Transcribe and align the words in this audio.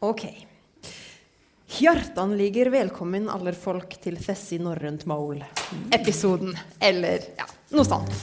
Ok. 0.00 0.46
Hjertanliger 1.66 2.70
velkommen 2.70 3.24
aller 3.28 3.56
folk 3.58 3.96
til 3.98 4.14
Fessi 4.22 4.60
norrønt 4.62 5.02
mål. 5.10 5.40
Episoden. 5.90 6.54
Eller 6.78 7.26
ja, 7.34 7.48
noe 7.74 7.82
sånt. 7.82 8.14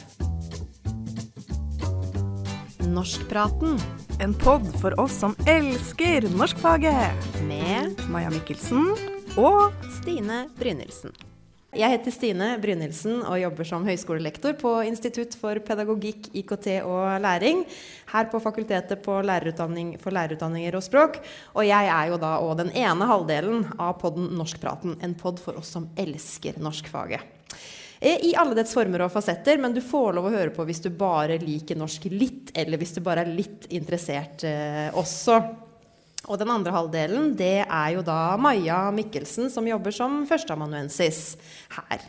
Norskpraten 2.86 3.76
En 4.24 4.32
pod 4.40 4.64
for 4.80 4.96
oss 5.04 5.20
som 5.20 5.36
elsker 5.52 6.30
norskfaget. 6.40 7.28
med 7.44 8.00
Maja 8.08 8.32
Mikkelsen 8.32 8.94
og 9.36 9.76
Stine 10.00 10.46
Brynildsen. 10.56 11.12
Jeg 11.76 11.92
heter 11.92 12.14
Stine 12.14 12.46
Brynildsen 12.64 13.18
og 13.28 13.36
jobber 13.36 13.68
som 13.68 13.84
høyskolelektor 13.84 14.54
på 14.56 14.70
Institutt 14.88 15.34
for 15.36 15.60
pedagogikk, 15.60 16.30
IKT 16.40 16.70
og 16.88 17.18
læring 17.20 17.66
her 18.14 18.30
på 18.32 18.40
Fakultetet 18.40 19.02
på 19.04 19.18
lærerutdanning 19.28 19.90
for 20.00 20.16
lærerutdanninger 20.16 20.78
og 20.80 20.86
språk. 20.86 21.20
Og 21.52 21.68
jeg 21.68 21.90
er 21.92 22.14
jo 22.14 22.20
da 22.22 22.38
òg 22.40 22.62
den 22.62 22.72
ene 22.80 23.10
halvdelen 23.10 23.66
av 23.76 23.98
podden 24.00 24.32
Norskpraten, 24.40 24.96
en 25.04 25.18
pod 25.20 25.42
for 25.44 25.60
oss 25.60 25.74
som 25.76 25.90
elsker 26.00 26.62
norskfaget. 26.64 27.28
Eh, 28.00 28.24
I 28.30 28.34
alle 28.40 28.56
dets 28.56 28.72
former 28.76 29.04
og 29.04 29.12
fasetter, 29.12 29.60
men 29.60 29.76
du 29.76 29.84
får 29.84 30.16
lov 30.16 30.30
å 30.30 30.36
høre 30.38 30.56
på 30.56 30.64
hvis 30.70 30.80
du 30.86 30.94
bare 30.96 31.42
liker 31.44 31.76
norsk 31.76 32.08
litt, 32.14 32.56
eller 32.56 32.80
hvis 32.80 32.96
du 32.96 33.04
bare 33.04 33.28
er 33.28 33.36
litt 33.36 33.68
interessert 33.76 34.48
eh, 34.48 34.88
også. 34.96 35.42
Og 36.26 36.40
den 36.42 36.50
andre 36.50 36.74
halvdelen, 36.74 37.34
det 37.38 37.66
er 37.66 37.90
jo 37.94 38.04
da 38.06 38.36
Maja 38.42 38.88
Mikkelsen, 38.96 39.52
som 39.54 39.68
jobber 39.70 39.94
som 39.94 40.24
førsteamanuensis 40.30 41.36
her. 41.78 42.06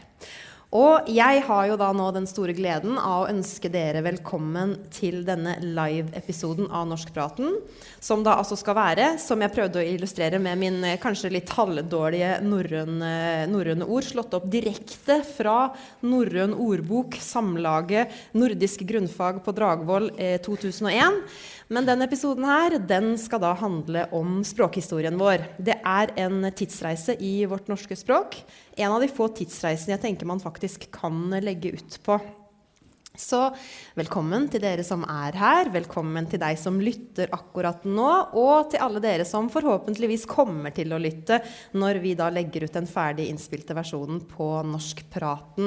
Og 0.74 1.06
jeg 1.14 1.40
har 1.46 1.66
jo 1.70 1.76
da 1.78 1.92
nå 1.94 2.08
den 2.10 2.24
store 2.26 2.50
gleden 2.56 2.96
av 2.98 3.22
å 3.22 3.28
ønske 3.30 3.70
dere 3.70 4.02
velkommen 4.02 4.74
til 4.92 5.20
denne 5.24 5.54
live-episoden 5.62 6.66
av 6.74 6.88
Norskpraten. 6.90 7.54
Som 8.02 8.24
da 8.26 8.34
altså 8.40 8.58
skal 8.58 8.74
være, 8.76 9.06
som 9.22 9.40
jeg 9.40 9.54
prøvde 9.54 9.78
å 9.78 9.86
illustrere 9.86 10.40
med 10.42 10.58
min 10.58 10.80
eh, 10.84 10.98
kanskje 11.00 11.30
litt 11.36 11.52
halvdårlige 11.54 12.40
norrøne 12.44 13.12
norrøne 13.52 13.86
ord, 13.86 14.08
slått 14.08 14.34
opp 14.36 14.50
direkte 14.50 15.20
fra 15.36 15.70
Norrøn 16.04 16.56
ordbok, 16.58 17.14
samlaget 17.22 18.34
Nordisk 18.36 18.82
grunnfag 18.90 19.44
på 19.46 19.54
Dragvoll 19.56 20.10
eh, 20.18 20.40
2001. 20.42 21.22
Men 21.66 21.86
denne 21.86 22.06
episoden 22.06 22.46
her, 22.46 22.76
den 22.78 23.16
skal 23.18 23.40
da 23.42 23.50
handle 23.58 24.04
om 24.14 24.38
språkhistorien 24.46 25.16
vår. 25.18 25.42
Det 25.58 25.74
er 25.82 26.12
en 26.22 26.46
tidsreise 26.54 27.16
i 27.18 27.40
vårt 27.50 27.66
norske 27.66 27.96
språk. 27.98 28.38
En 28.78 28.94
av 28.94 29.02
de 29.02 29.10
få 29.10 29.26
tidsreisene 29.34 29.96
jeg 29.96 30.04
tenker 30.04 30.30
man 30.30 30.42
faktisk 30.42 30.86
kan 30.94 31.24
legge 31.42 31.74
ut 31.74 31.98
på. 32.06 32.20
Så 33.16 33.48
velkommen 33.96 34.48
til 34.52 34.60
dere 34.62 34.84
som 34.86 35.02
er 35.08 35.32
her, 35.40 35.70
velkommen 35.72 36.26
til 36.30 36.38
deg 36.42 36.58
som 36.60 36.80
lytter 36.82 37.28
akkurat 37.34 37.84
nå, 37.88 38.10
og 38.36 38.70
til 38.72 38.80
alle 38.84 39.00
dere 39.02 39.24
som 39.28 39.48
forhåpentligvis 39.52 40.26
kommer 40.30 40.70
til 40.76 40.92
å 40.92 40.98
lytte 41.00 41.40
når 41.76 41.94
vi 42.04 42.14
da 42.18 42.30
legger 42.32 42.64
ut 42.66 42.74
den 42.76 42.88
ferdig 42.90 43.28
innspilte 43.32 43.74
versjonen 43.76 44.20
på 44.30 44.62
Norskpraten. 44.68 45.66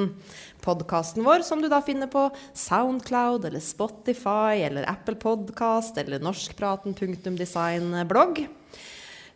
Podkasten 0.64 1.24
vår 1.26 1.40
som 1.46 1.58
du 1.62 1.68
da 1.72 1.80
finner 1.84 2.08
på 2.12 2.22
Soundcloud 2.54 3.44
eller 3.50 3.62
Spotify 3.64 4.54
eller 4.68 4.84
Apple 4.90 5.16
Podcast 5.20 5.98
eller 6.00 6.18
norskpraten.design-blogg. 6.24 8.59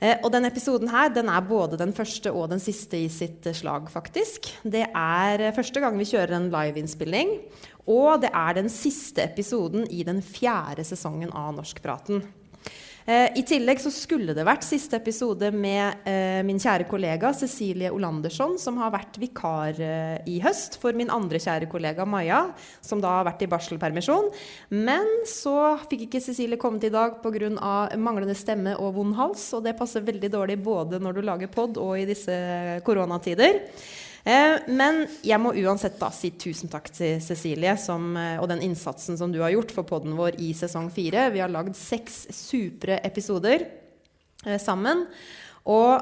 Eh, 0.01 0.19
og 0.23 0.31
denne 0.35 0.51
episoden 0.51 0.91
her, 0.93 1.11
den 1.15 1.31
er 1.31 1.45
både 1.47 1.79
den 1.81 1.95
første 1.97 2.33
og 2.35 2.51
den 2.53 2.63
siste 2.63 2.99
i 3.05 3.11
sitt 3.13 3.47
eh, 3.47 3.57
slag, 3.57 3.91
faktisk. 3.93 4.51
Det 4.63 4.87
er 4.91 5.49
eh, 5.49 5.55
første 5.55 5.83
gang 5.83 5.99
vi 6.01 6.09
kjører 6.09 6.37
en 6.39 6.51
liveinnspilling. 6.53 7.37
Og 7.91 8.23
det 8.25 8.33
er 8.33 8.57
den 8.57 8.71
siste 8.73 9.27
episoden 9.27 9.87
i 9.93 10.03
den 10.07 10.23
fjerde 10.25 10.87
sesongen 10.89 11.33
av 11.37 11.53
Norskpraten. 11.59 12.25
Eh, 13.05 13.27
I 13.37 13.43
tillegg 13.45 13.83
så 13.83 13.91
skulle 13.93 14.33
det 14.33 14.47
vært 14.49 14.65
siste 14.65 14.97
episode 14.97 15.51
med 15.53 16.07
eh, 16.09 16.41
min 16.47 16.61
kjære 16.61 16.87
kollega 16.89 17.35
Cecilie 17.37 17.91
Olandersson, 17.93 18.55
som 18.61 18.79
har 18.81 18.95
vært 18.95 19.19
vikar 19.21 19.77
eh, 19.77 20.23
i 20.33 20.39
høst 20.41 20.79
for 20.81 20.97
min 20.97 21.13
andre 21.13 21.37
kjære 21.43 21.69
kollega 21.69 22.07
Maja, 22.09 22.47
som 22.81 23.03
da 23.05 23.19
har 23.19 23.27
vært 23.29 23.45
i 23.45 23.51
barselpermisjon. 23.53 24.31
Men 24.73 25.11
så 25.29 25.75
fikk 25.85 26.07
ikke 26.07 26.23
Cecilie 26.25 26.61
kommet 26.61 26.89
i 26.89 26.93
dag 26.95 27.21
pga. 27.21 27.53
manglende 28.01 28.37
stemme 28.39 28.73
og 28.81 28.97
vond 28.97 29.19
hals, 29.21 29.51
og 29.53 29.67
det 29.69 29.77
passer 29.77 30.07
veldig 30.07 30.33
dårlig 30.33 30.57
både 30.65 31.03
når 31.03 31.13
du 31.13 31.23
lager 31.29 31.53
pod 31.53 31.77
og 31.77 31.99
i 32.01 32.09
disse 32.09 32.33
koronatider. 32.89 33.61
Eh, 34.25 34.57
men 34.73 35.03
jeg 35.21 35.37
må 35.41 35.53
uansett 35.61 35.99
da 36.01 36.09
si 36.15 36.31
tusen 36.41 36.71
takk 36.73 36.89
til 36.97 37.21
Cecilie 37.21 37.77
som, 37.81 38.15
eh, 38.17 38.41
og 38.41 38.49
den 38.49 38.63
innsatsen 38.65 39.19
som 39.21 39.33
du 39.33 39.43
har 39.45 39.53
gjort 39.53 39.75
for 39.77 39.85
podden 39.85 40.17
vår 40.17 40.41
i 40.41 40.55
sesong 40.57 40.89
fire. 40.91 41.29
Vi 41.35 41.43
har 41.45 41.53
lagd 41.53 41.77
seks 41.77 42.25
supre 42.33 43.01
episoder 43.05 43.67
eh, 44.47 44.57
sammen. 44.59 45.05
Og 45.69 46.01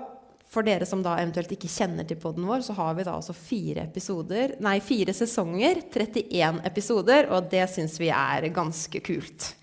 for 0.53 0.63
dere 0.63 0.87
som 0.87 1.03
da 1.03 1.17
eventuelt 1.19 1.51
ikke 1.57 1.71
kjenner 1.71 2.07
til 2.07 2.21
podden 2.21 2.47
vår, 2.47 2.63
så 2.63 2.77
har 2.77 2.95
vi 2.95 3.07
da 3.09 3.17
altså 3.17 3.35
fire 3.35 3.87
episoder, 3.89 4.59
nei, 4.63 4.77
fire 4.85 5.15
sesonger, 5.17 5.81
31 5.89 6.61
episoder, 6.69 7.31
og 7.33 7.49
det 7.51 7.65
syns 7.73 7.97
vi 7.99 8.11
er 8.13 8.51
ganske 8.55 9.01
kult. 9.03 9.55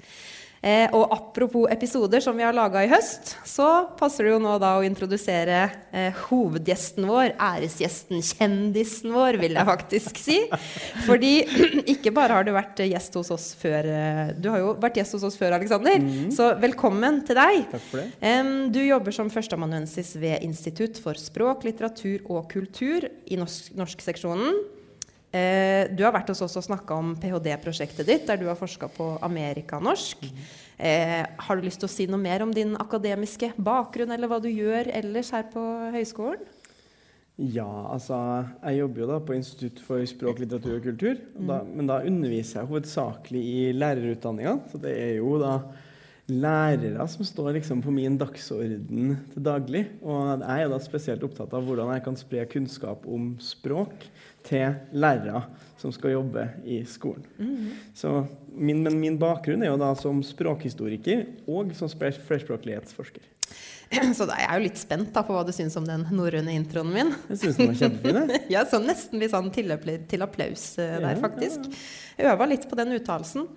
Eh, 0.62 0.92
og 0.92 1.08
apropos 1.16 1.70
episoder 1.72 2.20
som 2.24 2.36
vi 2.36 2.44
har 2.44 2.56
laga 2.56 2.82
i 2.84 2.90
høst, 2.92 3.36
så 3.48 3.68
passer 4.00 4.28
det 4.28 4.34
jo 4.34 4.40
nå 4.44 4.58
da 4.60 4.74
å 4.76 4.84
introdusere 4.84 5.60
eh, 5.96 6.18
hovedgjesten 6.28 7.08
vår, 7.08 7.32
æresgjesten, 7.40 8.20
kjendisen 8.26 9.14
vår, 9.16 9.40
vil 9.40 9.56
jeg 9.56 9.70
faktisk 9.70 10.20
si. 10.20 10.40
Fordi 11.06 11.32
ikke 11.94 12.12
bare 12.16 12.40
har 12.40 12.48
du 12.48 12.52
vært 12.56 12.84
gjest 12.84 13.16
hos 13.22 13.32
oss 13.36 13.48
før 13.60 13.88
eh, 13.88 14.24
Du 14.36 14.50
har 14.52 14.60
jo 14.64 14.74
vært 14.84 15.00
gjest 15.00 15.16
hos 15.16 15.28
oss 15.30 15.40
før, 15.40 15.56
Aleksander. 15.60 16.02
Mm. 16.04 16.28
Så 16.36 16.50
velkommen 16.60 17.22
til 17.28 17.40
deg. 17.40 17.64
Takk 17.72 17.86
for 17.92 18.04
det. 18.04 18.10
Eh, 18.20 18.52
du 18.76 18.82
jobber 18.84 19.16
som 19.16 19.32
førsteamanuensis 19.32 20.16
ved 20.20 20.44
Institutt 20.44 21.00
for 21.00 21.20
språk, 21.20 21.64
litteratur 21.68 22.28
og 22.28 22.50
kultur 22.52 23.08
i 23.08 23.40
norsk- 23.40 23.72
norskseksjonen. 23.80 24.60
Eh, 25.30 25.86
du 25.94 26.02
har 26.02 26.14
vært 26.16 26.32
hos 26.34 26.42
oss 26.42 26.58
og 26.58 26.66
snakka 26.66 26.96
om 26.98 27.12
ph.d.-prosjektet 27.22 28.08
ditt, 28.08 28.26
der 28.26 28.40
du 28.42 28.48
har 28.50 28.58
forska 28.58 28.90
på 28.90 29.12
amerikanorsk. 29.26 30.24
Eh, 30.80 31.22
har 31.22 31.60
du 31.60 31.68
lyst 31.68 31.84
til 31.84 31.90
å 31.90 31.92
si 31.92 32.08
noe 32.10 32.22
mer 32.22 32.42
om 32.42 32.54
din 32.56 32.74
akademiske 32.80 33.52
bakgrunn, 33.58 34.16
eller 34.16 34.32
hva 34.32 34.40
du 34.42 34.50
gjør 34.50 34.90
ellers 35.02 35.30
her 35.36 35.46
på 35.54 35.66
høyskolen? 35.94 36.48
Ja, 37.40 37.70
altså 37.94 38.18
Jeg 38.66 38.82
jobber 38.82 39.00
jo 39.00 39.06
da 39.14 39.18
på 39.24 39.36
Institutt 39.38 39.78
for 39.86 40.04
språk, 40.10 40.42
litteratur 40.42 40.80
og 40.80 40.88
kultur. 40.90 41.22
Og 41.38 41.46
da, 41.48 41.60
men 41.64 41.88
da 41.88 42.02
underviser 42.04 42.60
jeg 42.60 42.72
hovedsakelig 42.74 43.44
i 43.48 43.62
lærerutdanninga. 43.78 44.58
Så 44.68 44.82
det 44.82 44.92
er 44.98 45.14
jo 45.22 45.38
da 45.40 45.54
lærere 46.30 47.06
som 47.10 47.26
står 47.26 47.54
liksom 47.58 47.80
på 47.86 47.94
min 47.96 48.18
dagsorden 48.20 49.16
til 49.32 49.46
daglig. 49.46 49.86
Og 50.04 50.44
jeg 50.44 50.66
er 50.66 50.74
da 50.74 50.82
spesielt 50.84 51.24
opptatt 51.26 51.56
av 51.56 51.64
hvordan 51.64 51.94
jeg 51.96 52.06
kan 52.10 52.20
spre 52.20 52.44
kunnskap 52.52 53.08
om 53.08 53.32
språk 53.44 54.10
til 54.50 54.76
lærere 54.92 55.46
som 55.80 55.94
skal 55.96 56.18
jobbe 56.18 56.44
i 56.68 56.82
skolen. 56.90 57.24
Så 57.96 58.26
min, 58.52 58.82
men 58.84 59.00
min 59.00 59.20
bakgrunn 59.20 59.64
er 59.64 59.72
jo 59.72 59.80
da 59.80 59.94
som 59.96 60.20
språkhistoriker 60.26 61.24
og 61.48 61.72
som 61.78 61.92
flerspråklighetsforsker. 61.92 63.24
Så 64.18 64.28
da 64.30 64.36
er 64.38 64.44
jeg 64.44 64.58
jo 64.60 64.66
litt 64.68 64.80
spent 64.80 65.12
da 65.16 65.24
på 65.26 65.34
hva 65.34 65.44
du 65.46 65.52
syns 65.56 65.78
om 65.80 65.86
den 65.88 66.06
norrøne 66.14 66.54
introen 66.54 66.92
min. 66.94 67.14
Jeg 67.32 67.42
syns 67.42 67.58
den 67.58 67.72
var 67.72 67.80
kjempefin. 67.80 68.34
Jeg 68.52 68.70
så 68.72 68.82
nesten 68.84 69.22
litt 69.22 69.34
sånn 69.34 69.50
til, 69.54 69.74
til 70.12 70.26
applaus 70.26 70.72
uh, 70.78 70.84
der, 71.00 71.14
Ja, 71.16 71.22
faktisk. 71.22 71.70
Jeg 72.20 72.30
øva 72.30 72.50
litt 72.50 72.68
på 72.70 72.78
den 72.78 72.94
uttalelsen. 73.00 73.48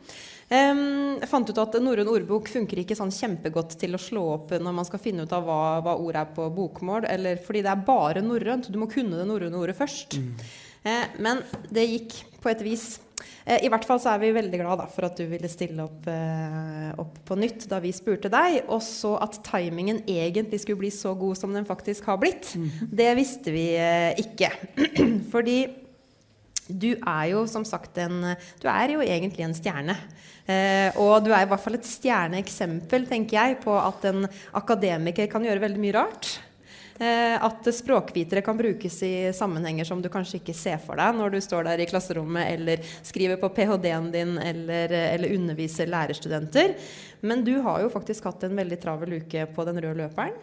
Um, 0.53 0.83
jeg 1.21 1.29
fant 1.31 1.49
ut 1.49 1.61
at 1.63 1.79
norrøn 1.81 2.11
ordbok 2.13 2.49
funker 2.53 2.83
ikke 2.83 2.97
sånn 2.97 3.13
kjempegodt 3.15 3.77
til 3.81 3.97
å 3.97 4.01
slå 4.01 4.25
opp 4.35 4.53
når 4.61 4.75
man 4.77 4.89
skal 4.89 5.01
finne 5.01 5.25
ut 5.25 5.33
av 5.33 5.47
hva, 5.47 5.61
hva 5.85 5.97
ordet 6.01 6.25
er 6.25 6.35
på 6.37 6.49
bokmål, 6.53 7.09
eller 7.13 7.41
fordi 7.45 7.65
det 7.65 7.73
er 7.73 7.87
bare 7.87 8.25
norrønt. 8.25 8.69
Du 8.73 8.81
må 8.81 8.89
kunne 8.93 9.21
det 9.21 9.29
norrøne 9.29 9.61
ordet 9.61 9.77
først. 9.79 10.17
Eh, 10.17 10.53
men 10.83 11.43
det 11.71 11.87
gikk 11.87 12.17
på 12.43 12.51
et 12.51 12.63
vis. 12.67 12.87
Eh, 13.45 13.65
I 13.67 13.71
hvert 13.71 13.87
fall 13.87 14.01
så 14.03 14.13
er 14.13 14.23
vi 14.23 14.33
veldig 14.35 14.61
glad 14.61 14.83
for 14.93 15.07
at 15.07 15.19
du 15.19 15.25
ville 15.31 15.51
stille 15.51 15.85
opp, 15.85 16.07
eh, 16.11 16.91
opp 17.03 17.21
på 17.27 17.39
nytt 17.39 17.67
da 17.71 17.81
vi 17.83 17.93
spurte 17.95 18.31
deg. 18.33 18.63
Og 18.69 18.83
så 18.87 19.15
at 19.23 19.41
timingen 19.47 20.03
egentlig 20.07 20.63
skulle 20.63 20.83
bli 20.85 20.93
så 20.95 21.15
god 21.19 21.39
som 21.41 21.55
den 21.55 21.69
faktisk 21.69 22.09
har 22.11 22.21
blitt. 22.23 22.55
Det 22.91 23.13
visste 23.19 23.55
vi 23.55 23.69
eh, 23.79 24.13
ikke. 24.23 24.53
Fordi 25.33 25.61
du 26.73 26.93
er 26.95 27.25
jo 27.33 27.43
som 27.51 27.65
sagt 27.67 27.99
en 28.01 28.37
Du 28.63 28.69
er 28.71 28.95
jo 28.95 29.03
egentlig 29.03 29.45
en 29.45 29.57
stjerne. 29.57 29.97
Eh, 30.47 30.95
og 30.99 31.27
du 31.27 31.33
er 31.33 31.45
i 31.45 31.51
hvert 31.51 31.63
fall 31.63 31.79
et 31.79 31.87
stjerneeksempel, 31.87 33.07
tenker 33.11 33.39
jeg, 33.39 33.61
på 33.63 33.75
at 33.79 34.07
en 34.11 34.25
akademiker 34.59 35.29
kan 35.31 35.45
gjøre 35.47 35.63
veldig 35.67 35.83
mye 35.83 35.99
rart. 35.99 36.37
Eh, 36.99 37.45
at 37.45 37.75
språkvitere 37.75 38.43
kan 38.45 38.59
brukes 38.59 39.03
i 39.03 39.33
sammenhenger 39.35 39.85
som 39.89 40.03
du 40.03 40.11
kanskje 40.13 40.39
ikke 40.43 40.55
ser 40.55 40.81
for 40.83 41.01
deg 41.01 41.17
når 41.17 41.33
du 41.33 41.39
står 41.43 41.65
der 41.71 41.81
i 41.81 41.89
klasserommet 41.89 42.53
eller 42.53 42.83
skriver 43.01 43.41
på 43.41 43.49
ph.d.-en 43.57 44.11
din 44.13 44.37
eller, 44.39 44.93
eller 44.93 45.35
underviser 45.35 45.91
lærerstudenter. 45.91 46.77
Men 47.25 47.45
du 47.47 47.57
har 47.65 47.83
jo 47.83 47.93
faktisk 47.93 48.29
hatt 48.29 48.45
en 48.45 48.59
veldig 48.59 48.81
travel 48.83 49.19
uke 49.23 49.47
på 49.55 49.69
den 49.69 49.81
røde 49.81 50.03
løperen. 50.05 50.37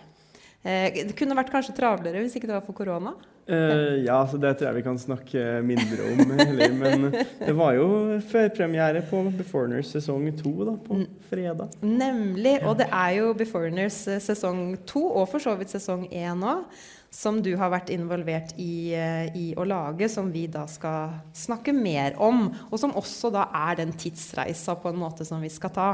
Eh, 0.64 1.06
det 1.06 1.16
kunne 1.20 1.38
vært 1.38 1.54
kanskje 1.54 1.78
travlere 1.78 2.24
hvis 2.24 2.36
ikke 2.40 2.50
det 2.50 2.58
var 2.58 2.66
for 2.66 2.78
korona. 2.78 3.14
Eh, 3.50 4.04
ja, 4.06 4.28
så 4.28 4.38
det 4.38 4.52
tror 4.58 4.70
jeg 4.70 4.78
vi 4.78 4.84
kan 4.86 5.00
snakke 5.02 5.44
mindre 5.66 6.12
om 6.12 6.34
heller. 6.38 6.74
Men 6.78 7.08
det 7.40 7.56
var 7.58 7.74
jo 7.78 7.88
førpremiere 8.30 9.02
på 9.10 9.24
Beforeigners 9.40 9.90
sesong 9.96 10.28
to 10.38 10.54
da, 10.68 10.76
på 10.86 11.00
fredag. 11.32 11.74
Nemlig. 11.82 12.60
Og 12.62 12.78
det 12.82 12.90
er 12.94 13.18
jo 13.18 13.34
Beforeigners 13.38 14.04
eh, 14.12 14.22
sesong 14.22 14.78
to, 14.90 15.02
og 15.10 15.26
for 15.32 15.42
så 15.42 15.56
vidt 15.58 15.74
sesong 15.74 16.06
én 16.12 16.46
òg, 16.46 16.68
som 17.10 17.40
du 17.42 17.56
har 17.58 17.74
vært 17.74 17.90
involvert 17.90 18.54
i, 18.62 18.94
eh, 18.94 19.34
i 19.34 19.48
å 19.58 19.66
lage, 19.66 20.12
som 20.14 20.30
vi 20.30 20.46
da 20.52 20.68
skal 20.70 21.18
snakke 21.34 21.74
mer 21.74 22.20
om. 22.22 22.52
Og 22.70 22.78
som 22.78 22.94
også 22.94 23.34
da 23.34 23.50
er 23.66 23.82
den 23.82 23.98
tidsreisa 23.98 24.78
på 24.78 24.94
en 24.94 25.02
måte 25.02 25.26
som 25.26 25.42
vi 25.42 25.50
skal 25.50 25.74
ta. 25.74 25.92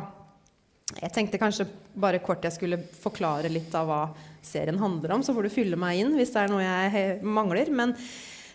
Jeg 0.99 1.15
tenkte 1.15 1.39
kanskje 1.41 1.69
bare 1.97 2.19
kort 2.21 2.43
jeg 2.45 2.53
skulle 2.53 2.83
forklare 2.99 3.49
litt 3.49 3.73
av 3.79 3.87
hva 3.89 4.01
serien 4.45 4.79
handler 4.81 5.17
om, 5.17 5.25
så 5.25 5.35
får 5.35 5.47
du 5.47 5.53
fylle 5.53 5.79
meg 5.79 6.03
inn 6.03 6.15
hvis 6.17 6.33
det 6.35 6.45
er 6.45 6.53
noe 6.53 6.63
jeg 6.63 7.19
mangler. 7.25 7.71
Men 7.73 7.93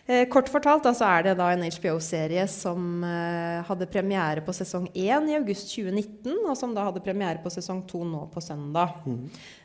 eh, 0.06 0.26
kort 0.30 0.50
fortalt 0.52 0.86
da, 0.86 0.92
så 0.96 1.08
er 1.08 1.26
det 1.26 1.34
da 1.38 1.50
en 1.52 1.64
HBO-serie 1.64 2.46
som 2.50 3.04
eh, 3.06 3.60
hadde 3.66 3.88
premiere 3.90 4.44
på 4.46 4.54
sesong 4.56 4.88
1 4.92 5.30
i 5.30 5.36
august 5.38 5.72
2019, 5.74 6.38
og 6.44 6.54
som 6.58 6.72
da 6.76 6.86
hadde 6.88 7.02
premiere 7.04 7.42
på 7.42 7.52
sesong 7.52 7.82
2 7.90 8.02
nå 8.10 8.22
på 8.32 8.42
søndag. 8.44 9.02
Mm. 9.04 9.20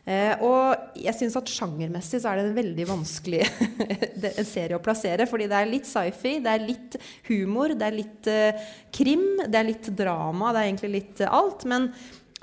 Eh, 0.06 0.44
og 0.46 1.00
jeg 1.02 1.18
syns 1.20 1.38
at 1.40 1.54
sjangermessig 1.56 2.22
så 2.22 2.32
er 2.32 2.42
det 2.42 2.50
en 2.50 2.60
veldig 2.60 2.90
vanskelig 2.92 3.46
en 4.34 4.50
serie 4.50 4.78
å 4.78 4.84
plassere, 4.84 5.30
fordi 5.30 5.50
det 5.52 5.62
er 5.62 5.72
litt 5.72 5.90
sci-fi, 5.90 6.38
det 6.46 6.52
er 6.52 6.68
litt 6.68 7.00
humor, 7.30 7.74
det 7.78 7.90
er 7.90 7.98
litt 8.02 8.30
eh, 8.32 8.68
krim, 8.94 9.26
det 9.46 9.62
er 9.62 9.74
litt 9.74 9.90
drama, 9.98 10.54
det 10.54 10.62
er 10.62 10.72
egentlig 10.74 10.94
litt 11.00 11.26
alt. 11.30 11.68
men 11.70 11.90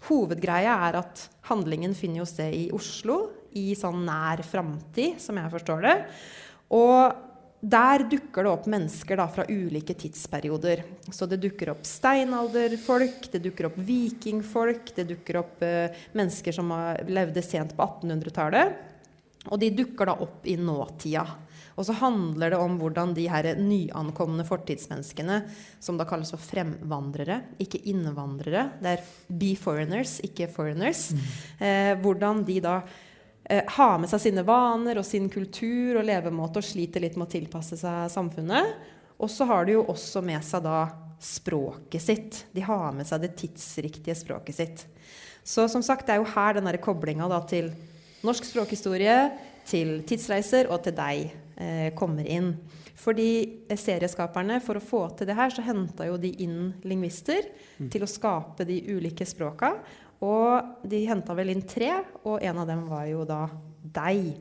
Hovedgreia 0.08 0.74
er 0.88 0.98
at 0.98 1.28
handlingen 1.50 1.94
finner 1.94 2.22
jo 2.22 2.28
sted 2.28 2.54
i 2.56 2.64
Oslo 2.74 3.20
i 3.58 3.72
sånn 3.78 4.04
nær 4.06 4.42
framtid, 4.46 5.20
som 5.22 5.38
jeg 5.40 5.52
forstår 5.52 5.84
det. 5.86 5.98
Og 6.72 7.28
der 7.62 8.02
dukker 8.10 8.42
det 8.42 8.50
opp 8.50 8.64
mennesker 8.70 9.20
da, 9.20 9.28
fra 9.30 9.44
ulike 9.46 9.94
tidsperioder. 9.94 10.82
Så 11.14 11.28
det 11.30 11.38
dukker 11.44 11.70
opp 11.70 11.84
steinalderfolk, 11.86 13.28
det 13.30 13.42
dukker 13.44 13.68
opp 13.68 13.76
vikingfolk, 13.86 14.90
det 14.96 15.04
dukker 15.12 15.38
opp 15.44 15.62
uh, 15.62 16.02
mennesker 16.18 16.56
som 16.56 16.72
levde 17.06 17.44
sent 17.46 17.76
på 17.78 17.86
1800-tallet. 17.86 18.74
Og 19.50 19.62
de 19.62 19.70
dukker 19.74 20.10
da 20.10 20.16
opp 20.26 20.46
i 20.50 20.56
nåtida. 20.58 21.22
Og 21.78 21.86
så 21.88 21.94
handler 22.02 22.52
det 22.52 22.58
om 22.60 22.74
hvordan 22.80 23.14
de 23.16 23.28
her 23.30 23.48
nyankomne 23.58 24.44
fortidsmenneskene, 24.46 25.40
som 25.82 25.98
da 25.98 26.06
kalles 26.08 26.34
for 26.34 26.42
fremvandrere, 26.42 27.40
ikke 27.62 27.80
innvandrere, 27.90 28.68
det 28.82 28.96
er 28.96 29.06
be 29.30 29.54
foreigners, 29.58 30.18
ikke 30.26 30.50
foreigners, 30.52 31.08
mm. 31.14 31.24
eh, 31.64 31.94
hvordan 32.02 32.44
de 32.48 32.58
da 32.64 32.76
eh, 32.82 33.00
har 33.42 33.96
med 33.98 34.08
seg 34.08 34.20
sine 34.22 34.44
vaner 34.46 35.00
og 35.00 35.04
sin 35.06 35.26
kultur 35.32 35.98
og 35.98 36.06
levemåte 36.06 36.60
og 36.60 36.66
sliter 36.66 37.02
litt 37.02 37.16
med 37.18 37.26
å 37.26 37.32
tilpasse 37.32 37.76
seg 37.80 38.10
samfunnet. 38.12 38.76
Og 39.18 39.30
så 39.30 39.46
har 39.50 39.66
de 39.66 39.74
jo 39.76 39.86
også 39.90 40.22
med 40.24 40.42
seg 40.46 40.62
da 40.64 40.84
språket 41.22 42.02
sitt. 42.02 42.44
De 42.52 42.64
har 42.66 42.92
med 42.94 43.06
seg 43.06 43.22
det 43.22 43.34
tidsriktige 43.38 44.16
språket 44.18 44.56
sitt. 44.56 44.84
Så 45.42 45.68
som 45.68 45.82
sagt, 45.82 46.06
det 46.06 46.16
er 46.16 46.22
jo 46.22 46.30
her 46.34 46.58
den 46.58 46.70
koblinga 46.82 47.28
til 47.50 47.72
norsk 48.26 48.46
språkhistorie, 48.46 49.16
til 49.66 50.00
tidsreiser 50.06 50.70
og 50.70 50.82
til 50.86 50.94
deg 50.96 51.30
eh, 51.56 51.90
kommer 51.98 52.26
inn. 52.26 52.54
Fordi 52.98 53.30
eh, 53.68 53.78
serieskaperne, 53.78 54.58
for 54.62 54.78
å 54.78 54.84
få 54.84 55.04
til 55.18 55.30
det 55.30 55.38
her, 55.38 55.54
så 55.54 55.64
henta 55.66 56.06
jo 56.08 56.18
de 56.20 56.32
inn 56.42 56.72
lingvister 56.86 57.46
mm. 57.78 57.90
til 57.94 58.02
å 58.02 58.10
skape 58.10 58.66
de 58.66 58.80
ulike 58.90 59.26
språka. 59.26 59.76
Og 60.22 60.86
de 60.86 61.02
henta 61.08 61.34
vel 61.34 61.50
inn 61.54 61.64
tre, 61.66 61.90
og 62.22 62.42
en 62.44 62.62
av 62.62 62.68
dem 62.70 62.86
var 62.90 63.08
jo 63.10 63.26
da 63.26 63.44
deg. 63.82 64.32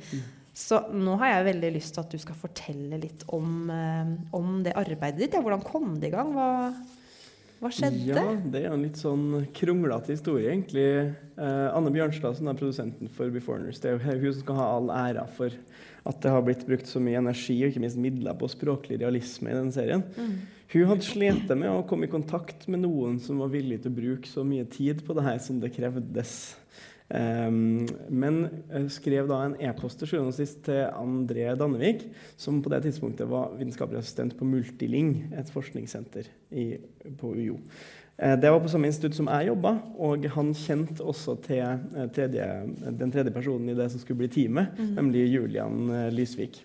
Så 0.54 0.82
nå 0.94 1.16
har 1.22 1.32
jeg 1.32 1.48
veldig 1.48 1.70
lyst 1.78 1.96
til 1.96 2.04
at 2.04 2.14
du 2.14 2.22
skal 2.22 2.38
fortelle 2.38 3.00
litt 3.02 3.24
om, 3.34 3.70
eh, 3.72 4.12
om 4.38 4.60
det 4.66 4.76
arbeidet 4.78 5.24
ditt. 5.24 5.38
Ja, 5.38 5.42
hvordan 5.42 5.64
kom 5.66 5.96
det 6.00 6.12
i 6.12 6.14
gang? 6.14 6.34
Hva, 6.36 6.50
hva 7.62 7.72
skjedde? 7.74 8.04
Ja, 8.12 8.26
Det 8.36 8.62
er 8.62 8.74
en 8.74 8.84
litt 8.84 9.00
sånn 9.00 9.48
kronglete 9.58 10.14
historie, 10.14 10.52
egentlig. 10.52 11.16
Eh, 11.38 11.68
Anne 11.72 11.94
Bjørnstad, 11.94 12.38
som 12.38 12.52
er 12.52 12.60
produsenten 12.60 13.10
for 13.16 13.32
Beforeigners, 13.34 13.80
det 13.82 13.90
er 13.90 13.98
jo 13.98 14.20
hun 14.22 14.34
som 14.34 14.42
skal 14.44 14.60
ha 14.60 14.70
all 14.76 14.94
æra 14.94 15.28
for 15.30 15.56
at 16.10 16.22
det 16.22 16.32
har 16.34 16.42
blitt 16.42 16.66
brukt 16.66 16.90
så 16.90 17.00
mye 17.02 17.20
energi 17.20 17.60
og 17.62 17.70
ikke 17.70 17.84
minst 17.84 18.00
midler 18.02 18.34
på 18.38 18.50
språklig 18.50 19.00
realisme 19.02 19.52
i 19.52 19.58
denne 19.58 19.74
serien. 19.74 20.04
Mm. 20.18 20.34
Hun 20.72 20.88
hadde 20.88 21.04
slitt 21.04 21.50
med 21.52 21.68
å 21.68 21.84
komme 21.88 22.08
i 22.08 22.12
kontakt 22.12 22.64
med 22.72 22.86
noen 22.86 23.18
som 23.20 23.42
var 23.44 23.52
villig 23.52 23.82
til 23.84 23.92
å 23.92 23.98
bruke 23.98 24.30
så 24.30 24.46
mye 24.48 24.64
tid 24.72 25.02
på 25.04 25.16
det 25.18 25.26
her 25.26 25.40
som 25.44 25.60
det 25.60 25.74
krevdes. 25.76 26.36
Um, 27.12 27.90
men 28.08 28.46
skrev 28.88 29.28
da 29.28 29.42
en 29.44 29.58
e-post 29.60 30.00
til 30.00 30.14
sjuende 30.14 30.32
og 30.32 30.38
sist 30.38 30.62
til 30.64 30.86
André 30.96 31.50
Dannevik, 31.60 32.06
som 32.40 32.62
på 32.64 32.72
det 32.72 32.86
tidspunktet 32.86 33.28
var 33.28 33.52
vitenskapelig 33.58 34.00
assistent 34.00 34.38
på 34.40 34.48
Multiling, 34.48 35.34
et 35.36 35.52
forskningssenter 35.52 36.32
i, 36.56 36.70
på 37.20 37.34
UiO. 37.36 37.58
Uh, 38.16 38.38
det 38.40 38.54
var 38.54 38.64
på 38.64 38.72
samme 38.72 38.88
institutt 38.88 39.20
som 39.20 39.28
jeg 39.28 39.52
jobba, 39.52 39.76
og 40.00 40.24
han 40.38 40.56
kjente 40.56 41.04
også 41.04 41.36
til 41.50 41.66
uh, 41.68 42.08
tredje, 42.16 42.48
den 42.88 43.12
tredje 43.12 43.36
personen 43.36 43.74
i 43.74 43.76
det 43.76 43.92
som 43.92 44.00
skulle 44.00 44.24
bli 44.24 44.32
teamet, 44.32 44.80
mm. 44.80 44.96
nemlig 45.02 45.28
Julian 45.34 45.82
uh, 45.92 46.08
Lysvik. 46.16 46.64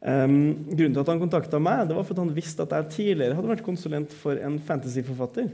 Um, 0.00 0.64
grunnen 0.64 0.94
til 0.96 1.02
at 1.02 1.10
han 1.12 1.20
kontakta 1.20 1.58
meg, 1.60 1.82
det 1.88 1.96
var 1.96 2.06
for 2.08 2.16
at 2.16 2.22
han 2.22 2.32
visste 2.32 2.64
at 2.64 2.72
jeg 2.72 2.92
tidligere 2.94 3.36
hadde 3.36 3.50
vært 3.50 3.66
konsulent 3.66 4.14
for 4.16 4.38
en 4.40 4.56
fantasyforfatter 4.64 5.50